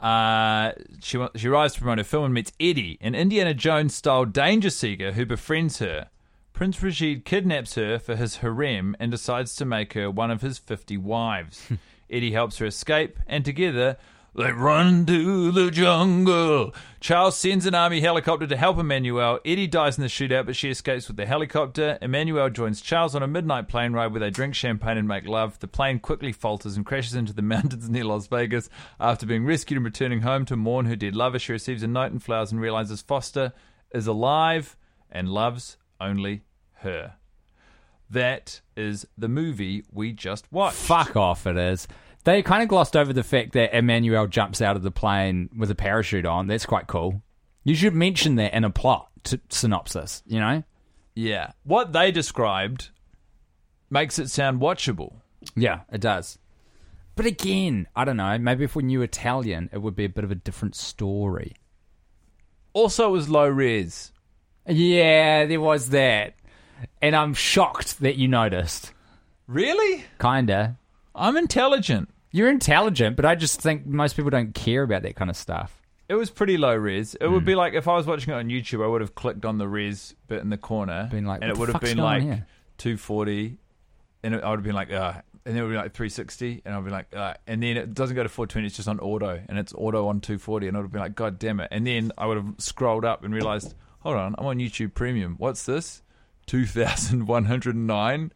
Uh, 0.00 0.72
she 1.00 1.18
she 1.36 1.48
arrives 1.48 1.74
to 1.74 1.80
promote 1.80 1.98
her 1.98 2.04
film 2.04 2.24
and 2.26 2.34
meets 2.34 2.52
Eddie, 2.60 2.98
an 3.00 3.14
Indiana 3.14 3.54
Jones 3.54 3.94
style 3.94 4.24
danger 4.26 4.70
seeker 4.70 5.12
who 5.12 5.24
befriends 5.24 5.78
her. 5.78 6.10
Prince 6.52 6.82
Rashid 6.82 7.24
kidnaps 7.24 7.74
her 7.74 7.98
for 7.98 8.16
his 8.16 8.36
harem 8.36 8.94
and 8.98 9.10
decides 9.10 9.54
to 9.56 9.64
make 9.64 9.92
her 9.94 10.10
one 10.10 10.30
of 10.30 10.42
his 10.42 10.58
50 10.58 10.96
wives. 10.98 11.70
Eddie 12.10 12.32
helps 12.32 12.58
her 12.58 12.66
escape, 12.66 13.18
and 13.26 13.44
together 13.44 13.96
they 14.36 14.52
run 14.52 15.06
to 15.06 15.50
the 15.50 15.70
jungle. 15.70 16.74
Charles 17.00 17.36
sends 17.38 17.64
an 17.64 17.74
army 17.74 18.00
helicopter 18.00 18.46
to 18.46 18.56
help 18.56 18.76
Emmanuelle. 18.76 19.38
Eddie 19.46 19.66
dies 19.66 19.96
in 19.96 20.02
the 20.02 20.08
shootout, 20.08 20.44
but 20.44 20.56
she 20.56 20.68
escapes 20.70 21.08
with 21.08 21.16
the 21.16 21.24
helicopter. 21.24 21.98
Emmanuelle 22.02 22.52
joins 22.52 22.82
Charles 22.82 23.14
on 23.14 23.22
a 23.22 23.26
midnight 23.26 23.66
plane 23.68 23.92
ride 23.92 24.08
where 24.08 24.20
they 24.20 24.30
drink 24.30 24.54
champagne 24.54 24.98
and 24.98 25.08
make 25.08 25.26
love. 25.26 25.58
The 25.60 25.68
plane 25.68 26.00
quickly 26.00 26.32
falters 26.32 26.76
and 26.76 26.84
crashes 26.84 27.14
into 27.14 27.32
the 27.32 27.42
mountains 27.54 27.88
near 27.88 28.04
Las 28.04 28.26
Vegas. 28.26 28.68
After 29.00 29.24
being 29.24 29.46
rescued 29.46 29.78
and 29.78 29.84
returning 29.84 30.20
home 30.20 30.44
to 30.46 30.56
mourn 30.56 30.84
her 30.86 30.96
dead 30.96 31.16
lover, 31.16 31.38
she 31.38 31.52
receives 31.52 31.82
a 31.82 31.86
note 31.86 32.12
and 32.12 32.22
flowers 32.22 32.52
and 32.52 32.60
realizes 32.60 33.00
Foster 33.00 33.52
is 33.92 34.06
alive 34.06 34.76
and 35.10 35.30
loves 35.30 35.78
only 35.98 36.42
her. 36.80 37.14
That 38.10 38.60
is 38.76 39.06
the 39.16 39.28
movie 39.28 39.84
we 39.90 40.12
just 40.12 40.50
watched. 40.52 40.76
fuck 40.76 41.16
off. 41.16 41.46
It 41.46 41.56
is. 41.56 41.88
They 42.26 42.42
kind 42.42 42.60
of 42.60 42.68
glossed 42.68 42.96
over 42.96 43.12
the 43.12 43.22
fact 43.22 43.52
that 43.52 43.72
Emmanuelle 43.72 44.28
jumps 44.28 44.60
out 44.60 44.74
of 44.74 44.82
the 44.82 44.90
plane 44.90 45.48
with 45.56 45.70
a 45.70 45.76
parachute 45.76 46.26
on. 46.26 46.48
That's 46.48 46.66
quite 46.66 46.88
cool. 46.88 47.22
You 47.62 47.76
should 47.76 47.94
mention 47.94 48.34
that 48.34 48.52
in 48.52 48.64
a 48.64 48.70
plot 48.70 49.08
t- 49.22 49.38
synopsis. 49.48 50.24
You 50.26 50.40
know? 50.40 50.64
Yeah. 51.14 51.52
What 51.62 51.92
they 51.92 52.10
described 52.10 52.90
makes 53.90 54.18
it 54.18 54.28
sound 54.28 54.60
watchable. 54.60 55.20
Yeah, 55.54 55.82
it 55.92 56.00
does. 56.00 56.36
But 57.14 57.26
again, 57.26 57.86
I 57.94 58.04
don't 58.04 58.16
know. 58.16 58.36
Maybe 58.38 58.64
if 58.64 58.74
we 58.74 58.82
knew 58.82 59.02
Italian, 59.02 59.70
it 59.72 59.78
would 59.78 59.94
be 59.94 60.06
a 60.06 60.08
bit 60.08 60.24
of 60.24 60.32
a 60.32 60.34
different 60.34 60.74
story. 60.74 61.54
Also, 62.72 63.06
it 63.06 63.12
was 63.12 63.28
low 63.28 63.46
res. 63.46 64.10
Yeah, 64.66 65.46
there 65.46 65.60
was 65.60 65.90
that. 65.90 66.34
And 67.00 67.14
I'm 67.14 67.34
shocked 67.34 68.00
that 68.00 68.16
you 68.16 68.26
noticed. 68.26 68.92
Really? 69.46 70.06
Kinda. 70.18 70.76
I'm 71.14 71.36
intelligent. 71.36 72.10
You're 72.30 72.50
intelligent, 72.50 73.16
but 73.16 73.24
I 73.24 73.34
just 73.34 73.60
think 73.60 73.86
most 73.86 74.16
people 74.16 74.30
don't 74.30 74.54
care 74.54 74.82
about 74.82 75.02
that 75.02 75.16
kind 75.16 75.30
of 75.30 75.36
stuff. 75.36 75.80
It 76.08 76.14
was 76.14 76.30
pretty 76.30 76.56
low 76.56 76.74
res. 76.76 77.14
It 77.16 77.26
Hmm. 77.26 77.32
would 77.32 77.44
be 77.44 77.54
like 77.54 77.74
if 77.74 77.88
I 77.88 77.94
was 77.96 78.06
watching 78.06 78.32
it 78.32 78.36
on 78.36 78.48
YouTube, 78.48 78.84
I 78.84 78.86
would 78.86 79.00
have 79.00 79.14
clicked 79.14 79.44
on 79.44 79.58
the 79.58 79.66
res 79.68 80.14
bit 80.28 80.40
in 80.42 80.50
the 80.50 80.56
corner, 80.58 81.08
Been 81.10 81.24
like, 81.24 81.42
and 81.42 81.50
what 81.50 81.56
it 81.56 81.58
would 81.58 81.68
have 81.68 81.72
fuck's 81.74 81.88
been 81.90 81.96
going 81.98 82.06
on 82.08 82.14
like 82.14 82.22
here? 82.22 82.46
240, 82.78 83.58
and 84.22 84.34
it, 84.34 84.44
I 84.44 84.50
would 84.50 84.58
have 84.58 84.64
been 84.64 84.74
like, 84.74 84.92
uh, 84.92 85.14
and 85.44 85.54
then 85.54 85.56
it 85.56 85.62
would 85.62 85.70
be 85.72 85.76
like 85.76 85.92
360, 85.94 86.62
and 86.64 86.74
I'd 86.74 86.84
be 86.84 86.90
like, 86.90 87.06
uh, 87.14 87.34
and 87.46 87.62
then 87.62 87.76
it 87.76 87.94
doesn't 87.94 88.14
go 88.16 88.22
to 88.22 88.28
420, 88.28 88.66
it's 88.66 88.76
just 88.76 88.88
on 88.88 88.98
auto, 89.00 89.40
and 89.48 89.58
it's 89.58 89.72
auto 89.74 90.08
on 90.08 90.20
240, 90.20 90.68
and 90.68 90.76
I 90.76 90.80
would 90.80 90.84
have 90.86 90.92
been 90.92 91.00
like, 91.00 91.14
god 91.14 91.38
damn 91.38 91.58
it, 91.60 91.68
and 91.70 91.86
then 91.86 92.12
I 92.18 92.26
would 92.26 92.36
have 92.36 92.54
scrolled 92.58 93.04
up 93.04 93.24
and 93.24 93.32
realized, 93.34 93.74
hold 94.00 94.16
on, 94.16 94.34
I'm 94.38 94.46
on 94.46 94.58
YouTube 94.58 94.94
Premium. 94.94 95.34
What's 95.38 95.64
this? 95.64 96.02
2,109, 96.46 98.32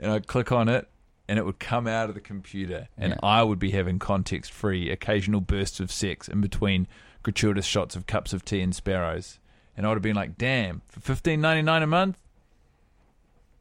and 0.00 0.10
I'd 0.12 0.26
click 0.26 0.50
on 0.52 0.68
it. 0.68 0.88
And 1.32 1.38
it 1.38 1.46
would 1.46 1.58
come 1.58 1.86
out 1.86 2.10
of 2.10 2.14
the 2.14 2.20
computer, 2.20 2.88
and 2.98 3.12
Yeah. 3.14 3.18
I 3.22 3.42
would 3.42 3.58
be 3.58 3.70
having 3.70 3.98
context-free, 3.98 4.90
occasional 4.90 5.40
bursts 5.40 5.80
of 5.80 5.90
sex 5.90 6.28
in 6.28 6.42
between 6.42 6.86
gratuitous 7.22 7.64
shots 7.64 7.96
of 7.96 8.06
cups 8.06 8.34
of 8.34 8.44
tea 8.44 8.60
and 8.60 8.74
sparrows. 8.74 9.38
And 9.74 9.86
I 9.86 9.88
would 9.88 9.94
have 9.94 10.02
been 10.02 10.14
like, 10.14 10.36
"Damn, 10.36 10.82
for 10.88 11.00
fifteen 11.00 11.40
ninety 11.40 11.62
nine 11.62 11.82
a 11.82 11.86
month, 11.86 12.18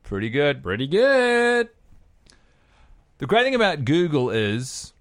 pretty 0.04 0.30
good." 0.30 0.62
Pretty 0.64 0.86
good. 0.86 1.70
The 3.20 3.26
great 3.26 3.44
thing 3.46 3.56
about 3.56 3.86
Google 3.86 4.30
is 4.30 4.92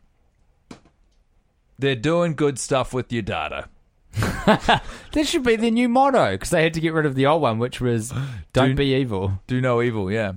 they're 1.76 1.96
doing 1.96 2.35
good 2.37 2.56
stuff 2.56 2.94
with 2.94 3.12
your 3.12 3.22
data. 3.22 3.68
This 5.12 5.28
should 5.28 5.42
be 5.42 5.56
the 5.56 5.72
new 5.72 5.88
motto 5.88 6.33
because 6.33 6.50
they 6.50 6.62
had 6.62 6.74
to 6.74 6.80
get 6.80 6.92
rid 6.92 7.04
of 7.06 7.16
the 7.16 7.26
old 7.26 7.42
one, 7.42 7.59
which 7.59 7.80
was 7.80 8.12
"Don't 8.52 8.70
Do- 8.70 8.74
be 8.76 8.94
evil." 8.94 9.40
Do 9.48 9.61
no 9.61 9.83
evil, 9.83 10.09
yeah. 10.11 10.35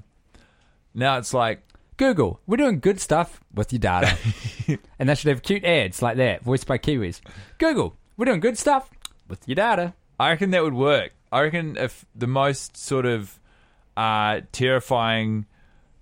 Now 0.95 1.17
it's 1.19 1.33
like, 1.33 1.61
Google, 2.03 2.41
we're 2.45 2.57
doing 2.57 2.81
good 2.81 2.99
stuff 2.99 3.39
with 3.53 3.71
your 3.71 3.79
data, 3.79 4.17
and 4.99 5.07
they 5.07 5.15
should 5.15 5.29
have 5.29 5.41
cute 5.41 5.63
ads 5.63 6.01
like 6.01 6.17
that, 6.17 6.43
voiced 6.43 6.67
by 6.67 6.77
Kiwis. 6.77 7.21
Google, 7.59 7.95
we're 8.17 8.25
doing 8.25 8.41
good 8.41 8.57
stuff 8.57 8.89
with 9.29 9.47
your 9.47 9.55
data. 9.55 9.93
I 10.19 10.31
reckon 10.31 10.51
that 10.51 10.63
would 10.63 10.73
work. 10.73 11.13
I 11.31 11.43
reckon 11.43 11.77
if 11.77 12.03
the 12.13 12.27
most 12.27 12.75
sort 12.75 13.05
of 13.05 13.39
uh, 13.95 14.41
terrifying 14.51 15.45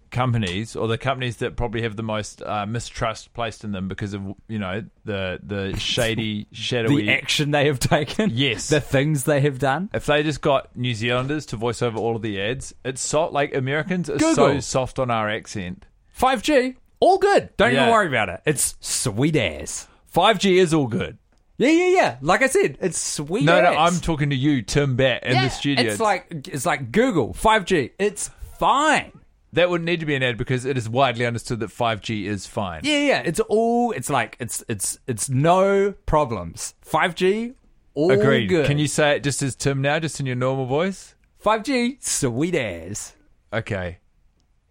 companies, 0.09 0.75
or 0.75 0.87
the 0.87 0.97
companies 0.97 1.37
that 1.37 1.55
probably 1.55 1.83
have 1.83 1.95
the 1.95 2.03
most 2.03 2.41
uh, 2.41 2.65
mistrust 2.65 3.31
placed 3.33 3.63
in 3.63 3.71
them 3.71 3.87
because 3.87 4.15
of 4.15 4.23
you 4.47 4.57
know 4.57 4.83
the 5.05 5.39
the 5.43 5.77
shady, 5.79 6.47
shadowy 6.51 7.03
The 7.05 7.11
action 7.11 7.51
they 7.51 7.67
have 7.67 7.77
taken, 7.79 8.31
Yes. 8.33 8.69
the 8.69 8.81
things 8.81 9.25
they 9.25 9.41
have 9.41 9.59
done. 9.59 9.89
If 9.93 10.07
they 10.07 10.23
just 10.23 10.41
got 10.41 10.75
New 10.75 10.95
Zealanders 10.95 11.45
to 11.47 11.57
voice 11.57 11.81
over 11.83 11.99
all 11.99 12.15
of 12.15 12.23
the 12.23 12.41
ads, 12.41 12.73
it's 12.83 13.01
so 13.01 13.27
like 13.29 13.53
Americans 13.55 14.09
are 14.09 14.17
Google. 14.17 14.33
so 14.35 14.59
soft 14.61 14.97
on 14.97 15.11
our 15.11 15.29
accent. 15.29 15.85
5G, 16.21 16.75
all 16.99 17.17
good. 17.17 17.49
Don't 17.57 17.73
Yeah. 17.73 17.81
even 17.81 17.91
worry 17.93 18.07
about 18.07 18.29
it. 18.29 18.41
It's 18.45 18.75
sweet 18.79 19.35
ass. 19.35 19.87
5G 20.13 20.57
is 20.57 20.73
all 20.73 20.87
good. 20.87 21.17
Yeah, 21.57 21.69
yeah, 21.69 21.87
yeah. 21.95 22.17
Like 22.21 22.41
I 22.41 22.47
said, 22.47 22.77
it's 22.81 22.99
sweet 22.99 23.43
No, 23.45 23.57
ass. 23.57 23.63
no, 23.73 23.79
I'm 23.79 23.99
talking 23.99 24.29
to 24.31 24.35
you, 24.35 24.61
Tim 24.61 24.95
Bat, 24.95 25.23
in 25.25 25.33
Yeah, 25.35 25.43
the 25.45 25.49
studio. 25.49 25.85
It's 25.91 25.99
like 25.99 26.27
it's 26.47 26.65
like 26.65 26.91
Google 26.91 27.33
5G. 27.33 27.91
It's 27.99 28.29
fine. 28.59 29.11
that 29.53 29.69
would 29.69 29.81
need 29.83 29.99
to 29.99 30.05
be 30.05 30.15
an 30.15 30.23
ad 30.23 30.37
because 30.37 30.63
it 30.63 30.77
is 30.77 30.87
widely 30.87 31.25
understood 31.25 31.59
that 31.59 31.69
5G 31.69 32.25
is 32.25 32.47
fine. 32.47 32.79
Yeah, 32.83 32.99
yeah. 32.99 33.21
It's 33.25 33.39
all. 33.41 33.91
It's 33.91 34.09
like 34.09 34.37
it's 34.39 34.63
it's 34.69 34.97
it's 35.07 35.27
no 35.29 35.93
problems. 36.05 36.73
5G, 36.89 37.53
all 37.93 38.11
Agreed. 38.11 38.47
good. 38.47 38.65
Can 38.65 38.77
you 38.77 38.87
say 38.87 39.15
it 39.17 39.23
just 39.23 39.41
as 39.43 39.55
Tim 39.55 39.81
now, 39.81 39.99
just 39.99 40.19
in 40.21 40.25
your 40.25 40.37
normal 40.37 40.65
voice? 40.67 41.15
5G, 41.43 41.97
sweet 42.01 42.55
ass. 42.55 43.13
Okay. 43.51 43.97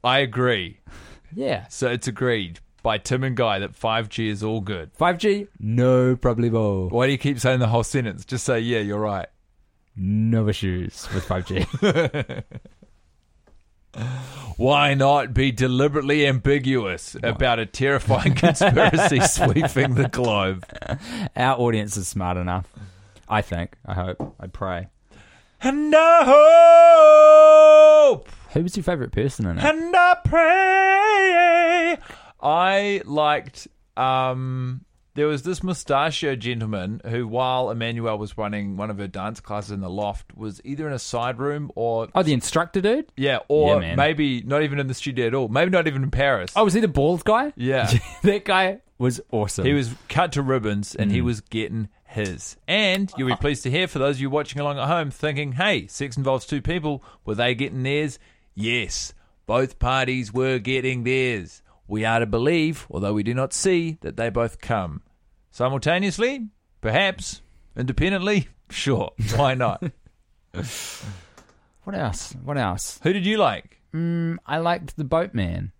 I 0.02 0.20
agree. 0.20 0.78
Yeah. 1.34 1.66
So 1.68 1.90
it's 1.90 2.08
agreed 2.08 2.60
by 2.82 2.98
Tim 2.98 3.24
and 3.24 3.36
Guy 3.36 3.58
that 3.58 3.72
5G 3.72 4.28
is 4.28 4.42
all 4.42 4.60
good. 4.60 4.92
5G, 4.94 5.48
no 5.58 6.16
problemo. 6.16 6.90
Why 6.90 7.06
do 7.06 7.12
you 7.12 7.18
keep 7.18 7.38
saying 7.38 7.60
the 7.60 7.68
whole 7.68 7.84
sentence? 7.84 8.24
Just 8.24 8.44
say, 8.44 8.60
yeah, 8.60 8.80
you're 8.80 8.98
right. 9.00 9.28
No 9.96 10.48
issues 10.48 11.08
with 11.12 11.26
5G. 11.26 12.44
Why 14.56 14.94
not 14.94 15.34
be 15.34 15.50
deliberately 15.50 16.26
ambiguous 16.26 17.16
about 17.22 17.58
a 17.58 17.66
terrifying 17.66 18.34
conspiracy 18.34 19.20
sweeping 19.26 19.94
the 19.94 20.08
globe? 20.08 20.64
Our 21.34 21.58
audience 21.58 21.96
is 21.96 22.06
smart 22.06 22.36
enough. 22.36 22.72
I 23.28 23.42
think. 23.42 23.76
I 23.84 23.94
hope. 23.94 24.36
I 24.38 24.46
pray. 24.46 24.88
And 25.62 25.94
I 25.94 26.24
hope, 28.06 28.28
Who 28.52 28.62
was 28.62 28.76
your 28.76 28.84
favorite 28.84 29.12
person 29.12 29.46
in 29.46 29.58
it? 29.58 29.64
and 29.64 29.94
I 29.96 30.16
pray. 30.24 31.98
I 32.42 33.02
liked. 33.04 33.68
Um, 33.96 34.84
there 35.14 35.26
was 35.26 35.42
this 35.42 35.62
mustachio 35.62 36.36
gentleman 36.36 37.00
who, 37.06 37.26
while 37.28 37.66
Emmanuelle 37.66 38.18
was 38.18 38.38
running 38.38 38.76
one 38.76 38.90
of 38.90 38.98
her 38.98 39.08
dance 39.08 39.40
classes 39.40 39.72
in 39.72 39.80
the 39.80 39.90
loft, 39.90 40.36
was 40.36 40.60
either 40.64 40.86
in 40.86 40.92
a 40.92 40.98
side 40.98 41.38
room 41.38 41.70
or 41.74 42.08
Oh, 42.14 42.22
the 42.22 42.32
instructor 42.32 42.80
dude. 42.80 43.12
yeah, 43.16 43.38
or 43.48 43.80
man. 43.80 43.96
maybe 43.96 44.42
not 44.42 44.62
even 44.62 44.78
in 44.78 44.86
the 44.86 44.94
studio 44.94 45.26
at 45.26 45.34
all. 45.34 45.48
Maybe 45.48 45.70
not 45.70 45.86
even 45.86 46.04
in 46.04 46.10
Paris. 46.10 46.52
Oh, 46.56 46.64
was 46.64 46.74
he 46.74 46.80
the 46.80 46.88
bald 46.88 47.24
guy? 47.24 47.52
yeah. 47.56 47.92
that 48.22 48.44
guy 48.44 48.80
was 48.98 49.20
awesome. 49.30 49.66
He 49.66 49.72
was 49.74 49.90
cut 50.08 50.32
to 50.32 50.42
ribbons 50.42 50.94
and 50.94 51.10
Mm. 51.10 51.14
he 51.14 51.20
was 51.22 51.40
getting 51.40 51.88
his. 52.04 52.56
And 52.68 53.12
you'll 53.18 53.28
be 53.28 53.36
pleased 53.36 53.62
to 53.64 53.70
hear 53.70 53.86
for 53.88 53.98
those 53.98 54.16
of 54.16 54.20
you 54.20 54.30
watching 54.30 54.60
along 54.60 54.78
at 54.78 54.86
home 54.88 55.10
thinking, 55.10 55.52
hey, 55.52 55.86
sex 55.88 56.16
involves 56.16 56.46
two 56.46 56.62
people. 56.62 57.02
Were 57.24 57.34
they 57.34 57.54
getting 57.54 57.82
theirs? 57.82 58.18
Yes, 58.54 59.12
both 59.46 59.78
parties 59.78 60.32
were 60.32 60.58
getting 60.58 61.04
theirs. 61.04 61.62
We 61.88 62.04
are 62.04 62.20
to 62.20 62.26
believe, 62.26 62.86
although 62.90 63.14
we 63.14 63.22
do 63.22 63.34
not 63.34 63.52
see, 63.52 63.98
that 64.02 64.16
they 64.16 64.30
both 64.30 64.60
come. 64.60 65.02
Simultaneously? 65.50 66.48
Perhaps. 66.80 67.42
Independently? 67.76 68.48
Sure. 68.70 69.10
Why 69.34 69.54
not? 69.54 69.82
What 71.82 71.96
else? 71.96 72.34
What 72.44 72.56
else? 72.56 73.00
Who 73.02 73.12
did 73.12 73.26
you 73.26 73.36
like? 73.36 73.80
Mm, 73.92 74.36
I 74.46 74.58
liked 74.58 74.96
the 74.96 75.02
boatman. 75.02 75.72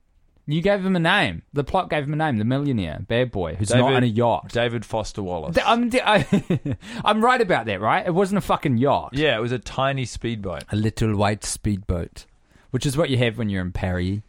You 0.47 0.61
gave 0.61 0.85
him 0.85 0.97
a 0.97 1.01
name. 1.01 1.43
The 1.53 1.63
plot 1.63 1.89
gave 1.89 2.03
him 2.05 2.15
a 2.15 2.17
name. 2.17 2.39
The 2.39 2.45
millionaire, 2.45 2.99
bad 3.07 3.31
boy, 3.31 3.55
who's 3.55 3.71
not 3.71 3.93
on 3.93 4.03
a 4.03 4.07
yacht. 4.07 4.51
David 4.51 4.85
Foster 4.85 5.23
Wallace. 5.23 5.57
I'm, 5.65 5.89
I, 6.05 6.77
I'm 7.05 7.25
right 7.25 7.41
about 7.41 7.67
that, 7.67 7.81
right? 7.81 8.05
It 8.05 8.13
wasn't 8.13 8.39
a 8.39 8.41
fucking 8.41 8.79
yacht. 8.79 9.11
yeah, 9.13 9.37
it 9.37 9.41
was 9.41 9.53
a 9.53 9.59
tiny 9.61 10.05
speedboat. 10.05 10.65
A 10.73 10.77
little 10.77 11.15
white 11.15 11.45
speedboat, 11.45 12.27
which 12.71 12.87
is 12.87 12.97
what 12.97 13.11
you 13.11 13.17
have 13.19 13.39
when 13.39 13.49
you're 13.49 13.63
in 13.63 13.73
Paris. 13.73 14.21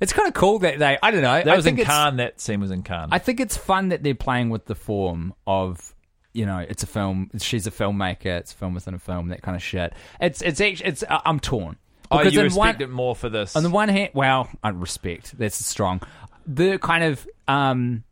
It's 0.00 0.12
kind 0.14 0.26
of 0.28 0.34
cool 0.34 0.58
that 0.60 0.78
they. 0.78 0.98
I 1.02 1.10
don't 1.10 1.20
know. 1.22 1.42
That 1.42 1.48
I 1.48 1.56
was 1.56 1.66
in 1.66 1.76
think 1.76 1.80
it's- 1.86 1.94
Cannes. 1.96 2.16
That 2.16 2.40
scene 2.40 2.60
was 2.60 2.70
in 2.70 2.82
Cannes. 2.82 3.10
I 3.12 3.18
think 3.18 3.38
it's 3.40 3.56
fun 3.56 3.90
that 3.90 4.02
they're 4.02 4.14
playing 4.14 4.48
with 4.48 4.64
the 4.64 4.74
form 4.74 5.34
of, 5.46 5.94
you 6.32 6.46
know, 6.46 6.58
it's 6.58 6.82
a 6.82 6.86
film. 6.86 7.30
She's 7.38 7.66
a 7.66 7.70
filmmaker. 7.70 8.24
It's 8.38 8.52
a 8.52 8.56
film 8.56 8.72
within 8.74 8.94
a 8.94 8.98
film. 8.98 9.28
That 9.28 9.42
kind 9.42 9.56
of 9.56 9.62
shit. 9.62 9.92
It's 10.20 10.40
it's 10.40 10.60
actually 10.60 10.88
it's. 10.88 11.02
uh, 11.02 11.20
I'm 11.26 11.38
torn. 11.38 11.76
oh, 12.10 12.16
Because 12.18 12.32
you 12.34 12.42
respect 12.42 12.78
one- 12.78 12.82
it 12.82 12.90
more 12.90 13.14
for 13.14 13.28
this. 13.28 13.54
On 13.56 13.62
the 13.62 13.68
one 13.70 13.90
hand, 13.90 14.10
well, 14.14 14.48
I 14.64 14.70
respect. 14.70 15.36
That's 15.38 15.62
strong. 15.66 16.00
The 16.46 16.78
kind 16.78 17.04
of 17.04 17.28
um, 17.46 18.04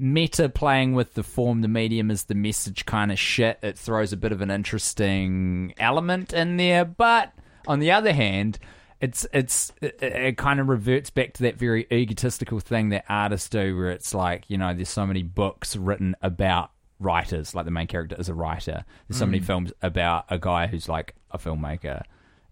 meta 0.00 0.48
playing 0.48 0.94
with 0.94 1.14
the 1.14 1.22
form, 1.22 1.60
the 1.60 1.68
medium 1.68 2.10
is 2.10 2.24
the 2.24 2.34
message 2.34 2.86
kind 2.86 3.12
of 3.12 3.20
shit. 3.20 3.60
It 3.62 3.78
throws 3.78 4.12
a 4.12 4.16
bit 4.16 4.32
of 4.32 4.40
an 4.40 4.50
interesting 4.50 5.74
element 5.78 6.32
in 6.32 6.56
there, 6.56 6.84
but 6.84 7.32
on 7.68 7.78
the 7.78 7.92
other 7.92 8.12
hand, 8.12 8.58
it's 9.00 9.26
it's 9.32 9.72
it, 9.80 10.02
it 10.02 10.36
kind 10.36 10.60
of 10.60 10.68
reverts 10.68 11.10
back 11.10 11.32
to 11.34 11.42
that 11.44 11.56
very 11.56 11.86
egotistical 11.90 12.60
thing 12.60 12.90
that 12.90 13.04
artists 13.08 13.48
do, 13.48 13.76
where 13.76 13.90
it's 13.90 14.14
like 14.14 14.44
you 14.48 14.58
know, 14.58 14.74
there's 14.74 14.88
so 14.88 15.06
many 15.06 15.22
books 15.22 15.76
written 15.76 16.14
about 16.22 16.70
writers, 17.00 17.54
like 17.54 17.64
the 17.64 17.70
main 17.70 17.86
character 17.86 18.16
is 18.18 18.28
a 18.28 18.34
writer. 18.34 18.84
There's 19.08 19.18
so 19.18 19.26
many 19.26 19.40
mm. 19.40 19.44
films 19.44 19.72
about 19.82 20.26
a 20.28 20.38
guy 20.38 20.66
who's 20.66 20.88
like 20.88 21.14
a 21.30 21.38
filmmaker. 21.38 22.02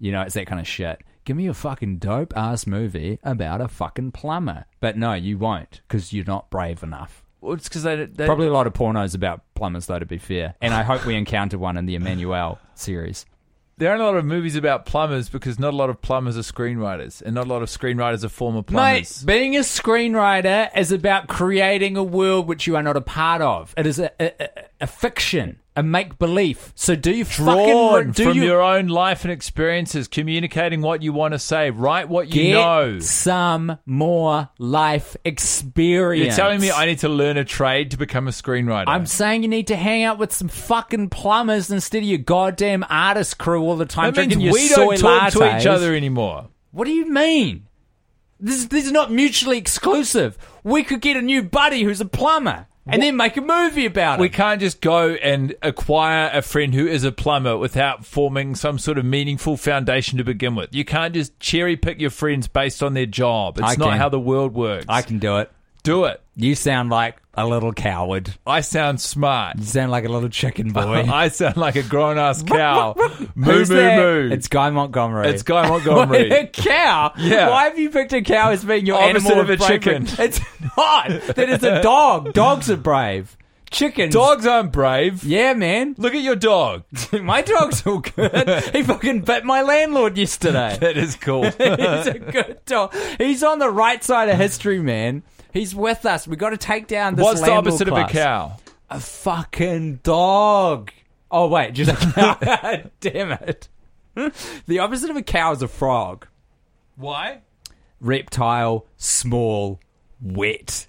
You 0.01 0.13
know, 0.13 0.23
it's 0.23 0.35
that 0.35 0.47
kind 0.47 0.61
of 0.61 0.67
shit. 0.67 1.03
Give 1.25 1.37
me 1.37 1.47
a 1.47 1.55
fucking 1.55 1.99
dope 1.99 2.35
ass 2.37 2.67
movie 2.67 3.19
about 3.23 3.61
a 3.61 3.69
fucking 3.69 4.13
plumber. 4.13 4.65
But 4.81 4.97
no, 4.97 5.13
you 5.13 5.37
won't 5.37 5.83
because 5.87 6.13
you're 6.13 6.25
not 6.25 6.51
brave 6.51 6.83
enough. 6.83 7.23
Well, 7.41 7.53
it's 7.53 7.69
because 7.69 7.83
they, 7.83 8.07
they 8.07 8.27
Probably 8.27 8.47
a 8.47 8.53
lot 8.53 8.67
of 8.67 8.73
pornos 8.73 9.15
about 9.15 9.43
plumbers, 9.55 9.87
though, 9.87 9.99
to 9.99 10.07
be 10.07 10.19
fair. 10.19 10.55
And 10.61 10.75
I 10.75 10.83
hope 10.83 11.05
we 11.05 11.15
encounter 11.15 11.59
one 11.59 11.77
in 11.77 11.87
the 11.87 11.97
Emmanuelle 11.97 12.59
series. 12.75 13.27
There 13.79 13.91
aren't 13.91 14.03
a 14.03 14.05
lot 14.05 14.17
of 14.17 14.25
movies 14.25 14.57
about 14.57 14.85
plumbers 14.87 15.29
because 15.29 15.59
not 15.59 15.73
a 15.73 15.77
lot 15.77 15.89
of 15.91 16.01
plumbers 16.03 16.37
are 16.37 16.43
screenwriters, 16.43 17.23
and 17.23 17.35
not 17.35 17.47
a 17.47 17.49
lot 17.49 17.63
of 17.63 17.69
screenwriters 17.69 18.25
are 18.25 18.29
former 18.29 18.63
plumbers. 18.63 19.25
Mate, 19.25 19.33
being 19.33 19.57
a 19.57 19.61
screenwriter 19.61 20.69
is 20.77 20.93
about 20.93 21.29
creating 21.29 21.97
a 21.97 22.03
world 22.03 22.47
which 22.47 22.67
you 22.67 22.77
are 22.77 22.83
not 22.83 22.97
a 22.97 23.01
part 23.01 23.41
of. 23.43 23.73
It 23.77 23.87
is 23.87 23.99
a, 23.99 24.11
a, 24.21 24.33
a- 24.43 24.49
a 24.83 24.87
fiction. 24.87 25.59
A 25.79 25.83
make 25.83 26.19
belief. 26.19 26.73
So 26.75 26.97
do 26.97 27.13
you 27.13 27.25
Drawn 27.25 27.95
fucking 27.97 28.13
do 28.13 28.25
from 28.25 28.37
you 28.37 28.43
your 28.43 28.61
own 28.61 28.89
life 28.89 29.25
and 29.25 29.33
experiences, 29.33 30.09
communicating 30.09 30.83
what 30.83 31.03
you 31.03 31.13
want 31.13 31.35
to 31.35 31.39
say. 31.39 31.71
Write 31.71 32.09
what 32.09 32.27
you 32.35 32.43
get 32.43 32.53
know. 32.55 32.99
some 32.99 33.79
more 33.87 34.49
life 34.59 35.17
experience? 35.25 36.37
You're 36.37 36.47
telling 36.47 36.61
me 36.61 36.73
I 36.73 36.87
need 36.87 36.99
to 37.01 37.09
learn 37.09 37.37
a 37.37 37.45
trade 37.45 37.93
to 37.93 37.97
become 37.97 38.27
a 38.27 38.33
screenwriter. 38.33 38.87
I'm 38.89 39.07
saying 39.07 39.45
you 39.45 39.49
need 39.49 39.69
to 39.69 39.77
hang 39.77 40.03
out 40.03 40.19
with 40.19 40.33
some 40.33 40.49
fucking 40.49 41.11
plumbers 41.11 41.71
instead 41.71 41.99
of 41.99 42.09
your 42.09 42.19
goddamn 42.19 42.85
artist 42.91 43.39
crew 43.39 43.63
all 43.63 43.77
the 43.77 43.87
time 43.87 44.15
that 44.15 44.29
means 44.29 44.53
we 44.53 44.69
don't 44.69 44.99
talk 44.99 45.33
to 45.35 45.59
each 45.59 45.67
other 45.67 45.95
anymore. 45.95 46.49
What 46.73 46.87
do 46.87 46.91
you 46.91 47.09
mean? 47.09 47.69
This, 48.41 48.67
this 48.67 48.87
is 48.87 48.93
not 48.93 49.13
mutually 49.13 49.59
exclusive. 49.59 50.39
We 50.65 50.83
could 50.83 51.01
get 51.01 51.17
a 51.17 51.23
new 51.23 51.43
buddy 51.43 51.85
who's 51.85 52.01
a 52.01 52.05
plumber 52.05 52.67
and 52.89 53.03
then 53.03 53.17
make 53.17 53.37
a 53.37 53.41
movie 53.41 53.87
about 53.87 54.19
it. 54.19 54.23
We 54.23 54.29
can't 54.29 54.61
just 54.61 54.81
go 54.81 55.11
and 55.11 55.55
acquire 55.63 56.31
a 56.33 56.43
friend 56.43 56.75
who 56.75 56.87
is 56.87 57.05
a 57.05 57.13
plumber 57.13 57.57
without 57.57 58.05
forming 58.05 58.55
some 58.55 58.79
sort 58.79 58.99
of 58.99 59.05
meaningful 59.05 59.57
foundation 59.57 60.19
to 60.19 60.25
begin 60.25 60.55
with. 60.55 60.75
You 60.75 60.85
can't 60.85 61.15
just 61.15 61.39
cherry 61.41 61.77
pick 61.77 62.01
your 62.01 62.11
friends 62.11 62.49
based 62.49 62.83
on 62.83 62.95
their 62.95 63.07
job. 63.07 63.59
It's 63.59 63.67
I 63.67 63.75
not 63.77 63.91
can. 63.91 63.99
how 63.99 64.09
the 64.09 64.21
world 64.21 64.55
works. 64.55 64.87
I 64.89 65.03
can 65.03 65.19
do 65.19 65.39
it. 65.39 65.51
do 65.83 66.05
it. 66.05 66.21
You 66.41 66.55
sound 66.55 66.89
like 66.89 67.17
a 67.35 67.45
little 67.45 67.73
coward. 67.73 68.33
I 68.47 68.61
sound 68.61 69.01
smart. 69.01 69.59
You 69.59 69.65
sound 69.65 69.91
like 69.91 70.05
a 70.05 70.09
little 70.09 70.29
chicken 70.29 70.71
boy. 70.71 70.81
I 71.13 71.29
sound 71.31 71.57
like 71.57 71.75
a 71.75 71.83
grown 71.83 72.17
ass 72.17 72.43
cow. 72.47 72.95
moo 73.35 73.53
Who's 73.53 73.69
moo 73.71 73.77
that? 73.77 73.97
moo. 73.99 74.31
It's 74.31 74.47
Guy 74.47 74.71
Montgomery. 74.71 75.31
It's 75.31 75.43
Guy 75.43 75.69
Montgomery. 75.69 76.31
a 76.31 76.47
cow? 76.47 77.13
Yeah. 77.19 77.51
Why 77.51 77.65
have 77.65 77.77
you 77.77 77.91
picked 77.91 78.13
a 78.13 78.23
cow 78.23 78.51
as 78.51 78.65
being 78.65 78.87
your 78.87 79.03
Opposite 79.03 79.27
animal 79.33 79.41
of 79.43 79.51
a 79.51 79.57
preference? 79.57 80.11
chicken. 80.17 80.25
It's 80.27 80.41
not. 80.77 81.09
That 81.35 81.49
is 81.49 81.65
a 81.65 81.83
dog. 81.83 82.33
Dogs 82.35 82.71
are 82.71 82.77
brave. 82.77 83.37
Chickens. 83.71 84.15
Dogs 84.15 84.47
aren't 84.47 84.71
brave. 84.71 85.25
Yeah, 85.25 85.55
man. 85.55 85.97
Look 85.99 86.15
at 86.15 86.23
your 86.23 86.37
dog. 86.37 86.85
my 87.13 87.43
dog's 87.43 87.85
all 87.85 87.99
good. 87.99 88.63
he 88.73 88.85
fucking 88.85 89.23
bit 89.23 89.45
my 89.45 89.63
landlord 89.63 90.17
yesterday. 90.17 90.79
That 90.81 90.97
is 90.97 91.17
cool. 91.17 91.43
He's 91.43 91.57
a 92.07 92.19
good 92.31 92.61
dog. 92.65 92.95
He's 93.19 93.43
on 93.43 93.59
the 93.59 93.71
right 93.71 94.03
side 94.05 94.29
of 94.29 94.39
history, 94.39 94.79
man. 94.79 95.25
He's 95.53 95.75
with 95.75 96.05
us. 96.07 96.27
We 96.29 96.37
got 96.37 96.51
to 96.51 96.57
take 96.57 96.87
down 96.87 97.15
this. 97.15 97.25
What's 97.25 97.41
the 97.41 97.53
opposite 97.53 97.89
class. 97.89 98.11
of 98.11 98.17
a 98.17 98.19
cow? 98.19 98.57
A 98.91 99.01
fucking 99.01 99.97
dog. 100.03 100.91
Oh 101.31 101.49
wait, 101.49 101.73
just. 101.73 101.91
Damn 103.01 103.33
it. 103.33 103.69
The 104.67 104.79
opposite 104.81 105.11
of 105.11 105.17
a 105.17 105.23
cow 105.23 105.53
is 105.53 105.63
a 105.63 105.69
frog. 105.69 106.27
Why? 106.97 107.43
Reptile, 108.01 108.87
small, 108.97 109.79
wet, 110.21 110.87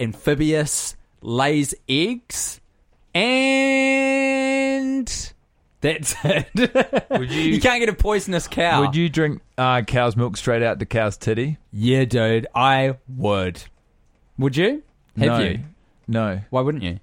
amphibious, 0.00 0.96
lays 1.22 1.74
eggs, 1.88 2.60
and 3.88 5.08
that's 5.80 6.14
it. 6.24 7.08
Would 7.10 7.30
you- 7.30 7.42
you 7.54 7.60
can't 7.60 7.80
get 7.80 7.88
a 7.88 7.92
poisonous 7.94 8.46
cow. 8.48 8.80
Would 8.82 8.94
you 8.96 9.08
drink 9.08 9.40
uh, 9.56 9.82
cow's 9.82 10.16
milk 10.16 10.36
straight 10.36 10.62
out 10.62 10.78
the 10.78 10.86
cow's 10.86 11.16
titty? 11.16 11.58
Yeah, 11.72 12.04
dude, 12.04 12.46
I 12.54 12.96
would. 13.08 13.62
Would 14.38 14.56
you? 14.56 14.82
Have 15.18 15.26
no. 15.26 15.38
you? 15.40 15.60
No. 16.06 16.40
Why 16.50 16.60
wouldn't 16.60 16.84
you? 16.84 17.00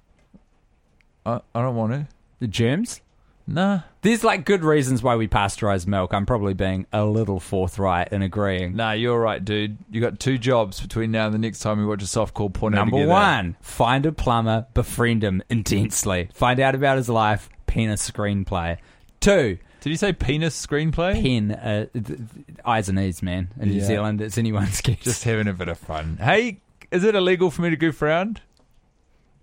I, 1.24 1.40
I 1.54 1.60
don't 1.62 1.76
want 1.76 1.92
to. 1.92 2.06
The 2.40 2.46
germs? 2.46 3.00
Nah. 3.48 3.80
There's 4.02 4.24
like 4.24 4.44
good 4.44 4.64
reasons 4.64 5.02
why 5.02 5.14
we 5.16 5.28
pasteurize 5.28 5.86
milk. 5.86 6.12
I'm 6.12 6.26
probably 6.26 6.54
being 6.54 6.86
a 6.92 7.04
little 7.04 7.38
forthright 7.38 8.12
in 8.12 8.22
agreeing. 8.22 8.74
Nah, 8.74 8.92
you're 8.92 9.20
right, 9.20 9.44
dude. 9.44 9.78
You 9.90 10.00
got 10.00 10.18
two 10.18 10.36
jobs 10.38 10.80
between 10.80 11.12
now 11.12 11.26
and 11.26 11.34
the 11.34 11.38
next 11.38 11.60
time 11.60 11.78
we 11.78 11.86
watch 11.86 12.02
a 12.02 12.06
softcore 12.06 12.52
porno 12.52 12.76
Number 12.76 12.96
together. 12.96 13.10
one, 13.12 13.56
find 13.60 14.04
a 14.06 14.12
plumber, 14.12 14.66
befriend 14.74 15.22
him 15.22 15.42
intensely. 15.48 16.28
Find 16.34 16.58
out 16.58 16.74
about 16.74 16.96
his 16.96 17.08
life, 17.08 17.48
pen 17.68 17.88
a 17.90 17.94
screenplay. 17.94 18.78
Two, 19.20 19.58
Did 19.80 19.90
you 19.90 19.96
say 19.96 20.12
penis 20.12 20.66
screenplay? 20.66 21.14
pen 21.22 21.52
uh, 21.52 21.86
th- 21.92 22.04
th- 22.06 22.18
eyes 22.64 22.88
and 22.88 22.98
ears, 22.98 23.22
man. 23.22 23.48
In 23.60 23.68
New 23.68 23.76
Yeah. 23.76 23.84
Zealand, 23.84 24.20
it's 24.20 24.38
anyone's 24.38 24.80
guess. 24.82 24.98
Just 24.98 25.22
having 25.24 25.46
a 25.46 25.52
bit 25.52 25.68
of 25.68 25.78
fun. 25.78 26.18
Hey, 26.20 26.58
is 26.90 27.04
it 27.04 27.14
illegal 27.14 27.50
for 27.50 27.62
me 27.62 27.70
to 27.70 27.76
goof 27.76 28.00
around? 28.02 28.40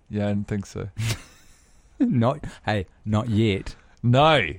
Yeah, 0.08 0.26
I 0.26 0.28
didn't 0.28 0.48
think 0.48 0.66
so. 0.66 0.88
not, 1.98 2.44
hey, 2.64 2.86
not 3.04 3.28
yet. 3.28 3.76
No, 4.02 4.50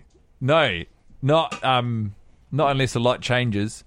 no, 0.42 0.82
not 1.22 1.64
um, 1.64 2.16
not 2.52 2.72
unless 2.72 2.96
a 2.96 3.00
lot 3.00 3.22
changes. 3.22 3.84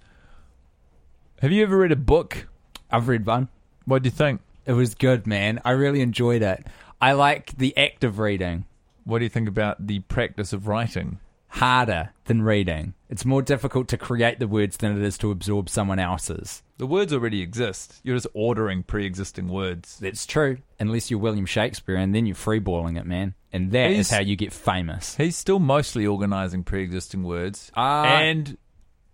Have 1.41 1.53
you 1.53 1.63
ever 1.63 1.79
read 1.79 1.93
a 1.93 1.97
book? 1.97 2.49
I've 2.91 3.09
read 3.09 3.27
one. 3.27 3.49
What 3.85 4.03
do 4.03 4.09
you 4.09 4.13
think? 4.13 4.41
It 4.67 4.73
was 4.73 4.95
good, 4.95 5.27
man. 5.27 5.61
I 5.65 5.71
really 5.71 6.01
enjoyed 6.01 6.43
it. 6.43 6.67
I 7.01 7.13
like 7.13 7.57
the 7.57 7.77
act 7.77 8.05
of 8.05 8.19
reading. 8.19 8.67
What 9.05 9.19
do 9.19 9.25
you 9.25 9.31
think 9.31 9.49
about 9.49 9.87
the 9.87 10.01
practice 10.01 10.53
of 10.53 10.67
writing? 10.69 11.21
Harder 11.49 12.11
than 12.27 12.43
reading. 12.43 12.95
It's 13.09 13.25
more 13.25 13.43
difficult 13.43 13.89
to 13.89 13.97
create 13.99 14.39
the 14.39 14.47
words 14.49 14.77
than 14.77 14.97
it 14.97 15.03
is 15.03 15.17
to 15.19 15.31
absorb 15.31 15.69
someone 15.69 15.99
else's. 15.99 16.63
The 16.77 16.87
words 16.87 17.13
already 17.13 17.41
exist. 17.43 18.01
You're 18.05 18.17
just 18.17 18.27
ordering 18.35 18.83
pre-existing 18.83 19.49
words. 19.49 19.99
That's 19.99 20.27
true, 20.27 20.59
unless 20.79 21.11
you're 21.11 21.19
William 21.21 21.47
Shakespeare, 21.47 21.97
and 21.97 22.15
then 22.15 22.27
you're 22.27 22.37
freeballing 22.37 22.99
it, 22.99 23.07
man. 23.07 23.35
And 23.53 23.73
that 23.73 23.91
is 23.91 24.09
He's- 24.09 24.11
how 24.11 24.21
you 24.21 24.37
get 24.37 24.53
famous. 24.53 25.17
He's 25.17 25.37
still 25.37 25.59
mostly 25.59 26.07
organizing 26.07 26.65
pre-existing 26.65 27.23
words 27.25 27.73
Ah. 27.75 28.05
and 28.05 28.59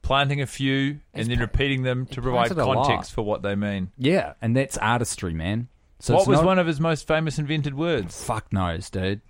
planting 0.03 0.43
a 0.43 0.47
few 0.47 0.99
and 1.15 1.31
then 1.31 1.39
repeating 1.39 1.83
them 1.83 2.05
to 2.07 2.21
provide 2.21 2.49
planted 2.49 2.63
a 2.63 2.67
lot. 2.67 2.87
context 2.89 3.13
for 3.15 3.23
what 3.23 3.43
they 3.43 3.55
mean. 3.55 3.91
Yeah, 3.97 4.35
and 4.43 4.55
that's 4.57 4.77
artistry, 4.79 5.33
man. 5.33 5.69
So 6.01 6.15
what 6.15 6.21
it's 6.23 6.29
was 6.29 6.39
not- 6.41 6.47
one 6.47 6.59
of 6.59 6.67
his 6.67 6.81
most 6.81 7.07
famous 7.07 7.39
invented 7.39 7.75
words? 7.75 8.23
Fuck 8.25 8.53
knows, 8.53 8.91
dude. 8.91 9.23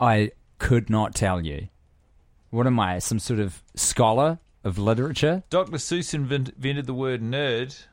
I 0.00 0.30
could 0.58 0.88
not 0.88 1.14
tell 1.14 1.44
you. 1.44 1.68
What 2.54 2.68
am 2.68 2.78
I? 2.78 3.00
Some 3.00 3.18
sort 3.18 3.40
of 3.40 3.64
scholar 3.74 4.38
of 4.62 4.78
literature? 4.78 5.42
Dr. 5.50 5.72
Seuss 5.72 6.14
invented 6.14 6.86
the 6.86 6.94
word 6.94 7.20
nerd. 7.20 7.86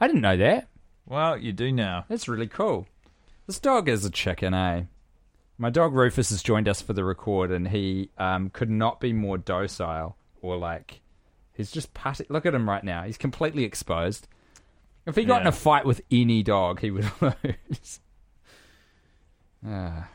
I 0.00 0.06
didn't 0.06 0.22
know 0.22 0.36
that. 0.36 0.68
Well, 1.06 1.36
you 1.36 1.52
do 1.52 1.72
now. 1.72 2.04
That's 2.08 2.28
really 2.28 2.46
cool. 2.46 2.86
This 3.48 3.58
dog 3.58 3.88
is 3.88 4.04
a 4.04 4.10
chicken, 4.10 4.54
eh? 4.54 4.84
My 5.58 5.70
dog 5.70 5.92
Rufus 5.92 6.30
has 6.30 6.40
joined 6.40 6.68
us 6.68 6.80
for 6.80 6.92
the 6.92 7.02
record, 7.02 7.50
and 7.50 7.66
he 7.66 8.10
um, 8.16 8.48
could 8.50 8.70
not 8.70 9.00
be 9.00 9.12
more 9.12 9.38
docile 9.38 10.16
or 10.40 10.56
like 10.56 11.00
he's 11.52 11.72
just 11.72 11.92
putty. 11.92 12.26
Look 12.28 12.46
at 12.46 12.54
him 12.54 12.68
right 12.68 12.84
now; 12.84 13.02
he's 13.02 13.18
completely 13.18 13.64
exposed. 13.64 14.28
If 15.04 15.16
he 15.16 15.24
got 15.24 15.40
in 15.40 15.48
a 15.48 15.52
fight 15.52 15.84
with 15.84 16.00
any 16.12 16.44
dog, 16.44 16.78
he 16.78 16.92
would 16.92 17.10
lose. 17.20 17.98
Ah. 19.66 20.10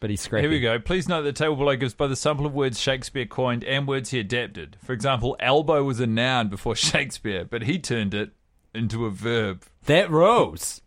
But 0.00 0.10
he's 0.10 0.20
scrappy. 0.20 0.42
Here 0.42 0.50
we 0.50 0.60
go. 0.60 0.78
Please 0.78 1.08
note 1.08 1.22
that 1.22 1.34
the 1.34 1.44
table 1.44 1.56
below 1.56 1.76
gives 1.76 1.94
both 1.94 2.10
a 2.10 2.16
sample 2.16 2.46
of 2.46 2.54
words 2.54 2.78
Shakespeare 2.80 3.26
coined 3.26 3.64
and 3.64 3.86
words 3.86 4.10
he 4.10 4.20
adapted. 4.20 4.76
For 4.82 4.92
example, 4.92 5.36
elbow 5.40 5.82
was 5.84 6.00
a 6.00 6.06
noun 6.06 6.48
before 6.48 6.74
Shakespeare, 6.76 7.44
but 7.44 7.62
he 7.62 7.78
turned 7.78 8.14
it 8.14 8.30
into 8.74 9.06
a 9.06 9.10
verb. 9.10 9.64
That 9.86 10.10
rules. 10.10 10.80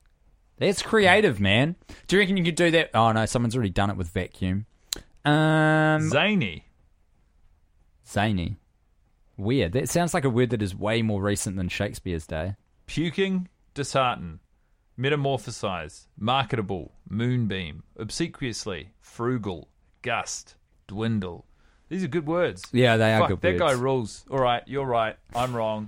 That's 0.58 0.82
creative, 0.82 1.40
man. 1.40 1.76
Do 2.08 2.16
you 2.16 2.22
reckon 2.22 2.38
you 2.38 2.44
could 2.44 2.56
do 2.56 2.72
that? 2.72 2.92
Oh 2.94 3.12
no, 3.12 3.26
someone's 3.26 3.56
already 3.56 3.70
done 3.70 3.90
it 3.90 3.96
with 3.98 4.10
vacuum. 4.10 4.66
Um, 5.24 6.10
Zany. 6.10 6.66
zany. 8.08 8.58
Weird. 9.38 9.72
That 9.72 9.88
sounds 9.88 10.14
like 10.14 10.26
a 10.26 10.30
word 10.30 10.50
that 10.50 10.62
is 10.62 10.76
way 10.76 11.02
more 11.02 11.22
recent 11.22 11.56
than 11.56 11.70
Shakespeare's 11.70 12.28
day. 12.28 12.56
Puking, 12.88 13.48
dishearten. 13.74 14.42
Metamorphosize, 15.00 16.08
marketable, 16.18 16.92
moonbeam, 17.10 17.84
obsequiously, 17.98 18.90
frugal, 19.00 19.70
gust, 20.02 20.56
dwindle. 20.88 21.46
These 21.88 22.04
are 22.04 22.10
good 22.10 22.28
words. 22.28 22.66
Yeah, 22.74 22.98
they 22.98 23.14
are 23.14 23.20
Fuck, 23.22 23.30
good 23.30 23.40
that 23.42 23.60
words. 23.62 23.76
guy 23.76 23.80
rules. 23.82 24.26
All 24.30 24.40
right, 24.40 24.62
you're 24.68 24.86
right. 24.86 25.16
I'm 25.34 25.56
wrong. 25.56 25.88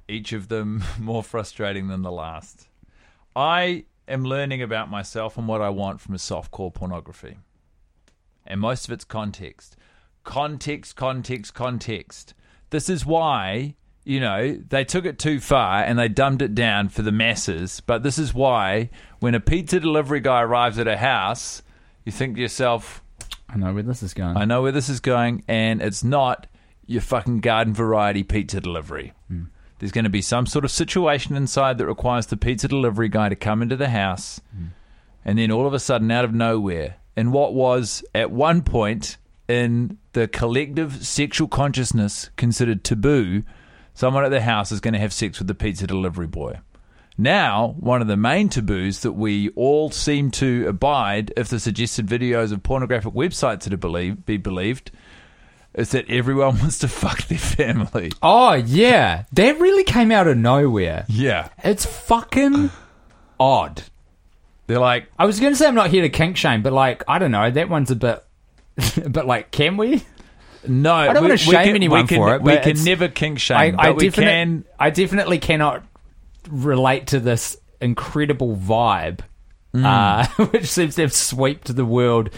Each 0.09 0.33
of 0.33 0.49
them 0.49 0.83
more 0.99 1.23
frustrating 1.23 1.87
than 1.87 2.01
the 2.01 2.11
last. 2.11 2.67
I 3.35 3.85
am 4.07 4.23
learning 4.23 4.61
about 4.61 4.89
myself 4.89 5.37
and 5.37 5.47
what 5.47 5.61
I 5.61 5.69
want 5.69 6.01
from 6.01 6.15
a 6.15 6.17
softcore 6.17 6.73
pornography. 6.73 7.37
And 8.45 8.59
most 8.59 8.87
of 8.87 8.91
it's 8.91 9.05
context. 9.05 9.77
Context, 10.23 10.95
context, 10.95 11.53
context. 11.53 12.33
This 12.71 12.89
is 12.89 13.05
why, 13.05 13.75
you 14.03 14.19
know, 14.19 14.57
they 14.67 14.83
took 14.83 15.05
it 15.05 15.19
too 15.19 15.39
far 15.39 15.83
and 15.83 15.97
they 15.97 16.07
dumbed 16.07 16.41
it 16.41 16.55
down 16.55 16.89
for 16.89 17.03
the 17.03 17.11
masses. 17.11 17.79
But 17.79 18.03
this 18.03 18.17
is 18.17 18.33
why 18.33 18.89
when 19.19 19.35
a 19.35 19.39
pizza 19.39 19.79
delivery 19.79 20.19
guy 20.19 20.41
arrives 20.41 20.79
at 20.79 20.87
a 20.87 20.97
house, 20.97 21.61
you 22.03 22.11
think 22.11 22.35
to 22.35 22.41
yourself, 22.41 23.02
I 23.53 23.57
know 23.57 23.73
where 23.73 23.83
this 23.83 24.03
is 24.03 24.13
going. 24.13 24.37
I 24.37 24.45
know 24.45 24.61
where 24.61 24.71
this 24.71 24.89
is 24.89 24.99
going, 24.99 25.43
and 25.47 25.81
it's 25.81 26.03
not 26.03 26.47
your 26.85 27.01
fucking 27.01 27.39
garden 27.39 27.73
variety 27.73 28.23
pizza 28.23 28.59
delivery. 28.59 29.13
Hmm. 29.27 29.43
there's 29.79 29.91
going 29.91 30.03
to 30.03 30.09
be 30.09 30.21
some 30.21 30.45
sort 30.45 30.65
of 30.65 30.71
situation 30.71 31.35
inside 31.35 31.77
that 31.77 31.85
requires 31.85 32.27
the 32.27 32.37
pizza 32.37 32.67
delivery 32.67 33.09
guy 33.09 33.29
to 33.29 33.35
come 33.35 33.61
into 33.61 33.75
the 33.75 33.89
house. 33.89 34.41
Hmm. 34.55 34.67
And 35.25 35.37
then 35.37 35.51
all 35.51 35.67
of 35.67 35.73
a 35.73 35.79
sudden, 35.79 36.11
out 36.11 36.25
of 36.25 36.33
nowhere, 36.33 36.95
in 37.15 37.31
what 37.31 37.53
was 37.53 38.03
at 38.13 38.31
one 38.31 38.61
point 38.61 39.17
in 39.47 39.97
the 40.13 40.27
collective 40.27 41.05
sexual 41.05 41.47
consciousness 41.47 42.29
considered 42.35 42.83
taboo, 42.83 43.43
someone 43.93 44.25
at 44.25 44.29
the 44.29 44.41
house 44.41 44.71
is 44.71 44.79
going 44.79 44.93
to 44.93 44.99
have 44.99 45.13
sex 45.13 45.39
with 45.39 45.47
the 45.47 45.55
pizza 45.55 45.87
delivery 45.87 46.27
boy. 46.27 46.59
Now, 47.17 47.75
one 47.79 48.01
of 48.01 48.07
the 48.07 48.17
main 48.17 48.49
taboos 48.49 49.01
that 49.01 49.11
we 49.11 49.49
all 49.49 49.91
seem 49.91 50.31
to 50.31 50.67
abide 50.67 51.31
if 51.37 51.47
the 51.49 51.59
suggested 51.59 52.07
videos 52.07 52.51
of 52.51 52.63
pornographic 52.63 53.13
websites 53.13 53.67
are 53.67 53.71
to 53.71 53.77
believe, 53.77 54.25
be 54.25 54.37
believed 54.37 54.91
is 55.75 55.91
that 55.91 56.09
everyone 56.09 56.57
wants 56.59 56.79
to 56.79 56.87
fuck 56.87 57.23
their 57.27 57.37
family. 57.37 58.11
Oh 58.21 58.53
yeah, 58.53 59.25
that 59.33 59.59
really 59.59 59.83
came 59.83 60.11
out 60.11 60.27
of 60.27 60.37
nowhere. 60.37 61.05
Yeah. 61.07 61.49
It's 61.63 61.85
fucking 61.85 62.71
odd. 63.39 63.83
They're 64.65 64.79
like, 64.79 65.09
I 65.19 65.25
was 65.25 65.39
going 65.39 65.53
to 65.53 65.57
say 65.57 65.67
I'm 65.67 65.75
not 65.75 65.89
here 65.89 66.01
to 66.03 66.09
kink 66.09 66.37
shame, 66.37 66.63
but 66.63 66.73
like 66.73 67.03
I 67.07 67.19
don't 67.19 67.31
know, 67.31 67.49
that 67.51 67.69
one's 67.69 67.91
a 67.91 67.95
bit. 67.95 68.23
but 69.07 69.27
like, 69.27 69.51
can 69.51 69.77
we? 69.77 70.03
no, 70.67 70.93
I 70.93 71.13
don't 71.13 71.21
wanna 71.23 71.37
shame 71.37 71.75
anyone 71.75 72.07
can, 72.07 72.17
for 72.17 72.33
it, 72.35 72.41
We 72.41 72.57
can 72.57 72.83
never 72.83 73.07
kink 73.07 73.37
shame, 73.39 73.57
I, 73.57 73.71
but 73.71 73.85
I 73.85 73.91
we 73.91 74.09
definite- 74.09 74.25
can. 74.27 74.65
I 74.79 74.89
definitely 74.89 75.37
cannot 75.37 75.83
relate 76.49 77.07
to 77.07 77.19
this 77.19 77.57
incredible 77.81 78.55
vibe, 78.55 79.19
uh, 79.73 80.25
which 80.51 80.65
seems 80.67 80.95
to 80.95 81.01
have 81.01 81.13
swept 81.13 81.75
the 81.75 81.85
world 81.85 82.29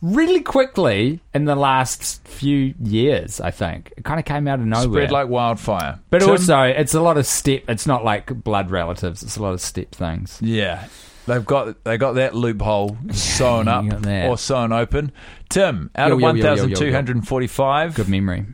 really 0.00 0.40
quickly 0.40 1.20
in 1.34 1.44
the 1.44 1.56
last 1.56 2.26
few 2.26 2.74
years. 2.82 3.40
I 3.40 3.50
think 3.50 3.92
it 3.96 4.04
kind 4.04 4.18
of 4.20 4.24
came 4.26 4.46
out 4.48 4.60
of 4.60 4.66
nowhere. 4.66 4.84
Spread 5.06 5.10
like 5.10 5.28
wildfire. 5.28 6.00
but 6.10 6.20
Tim? 6.20 6.30
also, 6.30 6.62
it's 6.62 6.94
a 6.94 7.00
lot 7.00 7.16
of 7.18 7.26
step. 7.26 7.64
It's 7.68 7.86
not 7.86 8.04
like 8.04 8.42
blood 8.44 8.70
relatives. 8.70 9.22
It's 9.22 9.36
a 9.36 9.42
lot 9.42 9.54
of 9.54 9.60
step 9.60 9.90
things. 9.92 10.38
Yeah. 10.42 10.86
They've 11.26 11.44
got 11.44 11.84
they 11.84 11.98
got 11.98 12.12
that 12.12 12.34
loophole 12.34 12.96
sewn 13.12 13.68
up 13.68 13.84
You 13.84 13.90
got 13.90 14.02
that. 14.02 14.28
or 14.30 14.38
sewn 14.38 14.72
open. 14.72 15.12
Tim, 15.50 15.90
out 15.94 16.08
Yo, 16.08 16.14
of 16.14 16.22
one 16.22 16.40
thousand 16.40 16.74
two 16.74 16.90
hundred 16.90 17.16
and 17.16 17.28
forty 17.28 17.46
five. 17.46 17.94
Good 17.94 18.08
memory. 18.08 18.46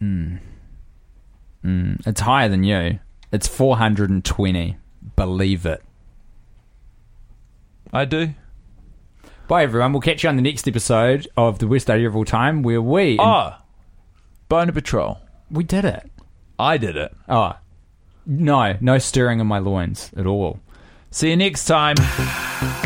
Mm. 0.00 0.38
Mm. 1.64 2.06
It's 2.06 2.20
higher 2.20 2.48
than 2.48 2.62
you. 2.62 3.00
It's 3.36 3.46
420. 3.48 4.78
Believe 5.14 5.66
it. 5.66 5.82
I 7.92 8.06
do. 8.06 8.32
Bye, 9.46 9.62
everyone. 9.64 9.92
We'll 9.92 10.00
catch 10.00 10.22
you 10.22 10.30
on 10.30 10.36
the 10.36 10.42
next 10.42 10.66
episode 10.66 11.28
of 11.36 11.58
the 11.58 11.68
worst 11.68 11.90
idea 11.90 12.08
of 12.08 12.16
all 12.16 12.24
time, 12.24 12.62
where 12.62 12.80
we 12.80 13.18
Oh, 13.18 13.22
ah! 13.22 13.62
Boner 14.48 14.72
Patrol. 14.72 15.18
we 15.50 15.64
did 15.64 15.84
it. 15.84 16.10
I 16.58 16.78
did 16.78 16.96
it. 16.96 17.14
Oh, 17.28 17.58
no, 18.24 18.78
no 18.80 18.96
stirring 18.96 19.38
in 19.38 19.46
my 19.46 19.58
loins 19.58 20.10
at 20.16 20.24
all. 20.24 20.58
See 21.10 21.28
you 21.28 21.36
next 21.36 21.66
time. 21.66 21.96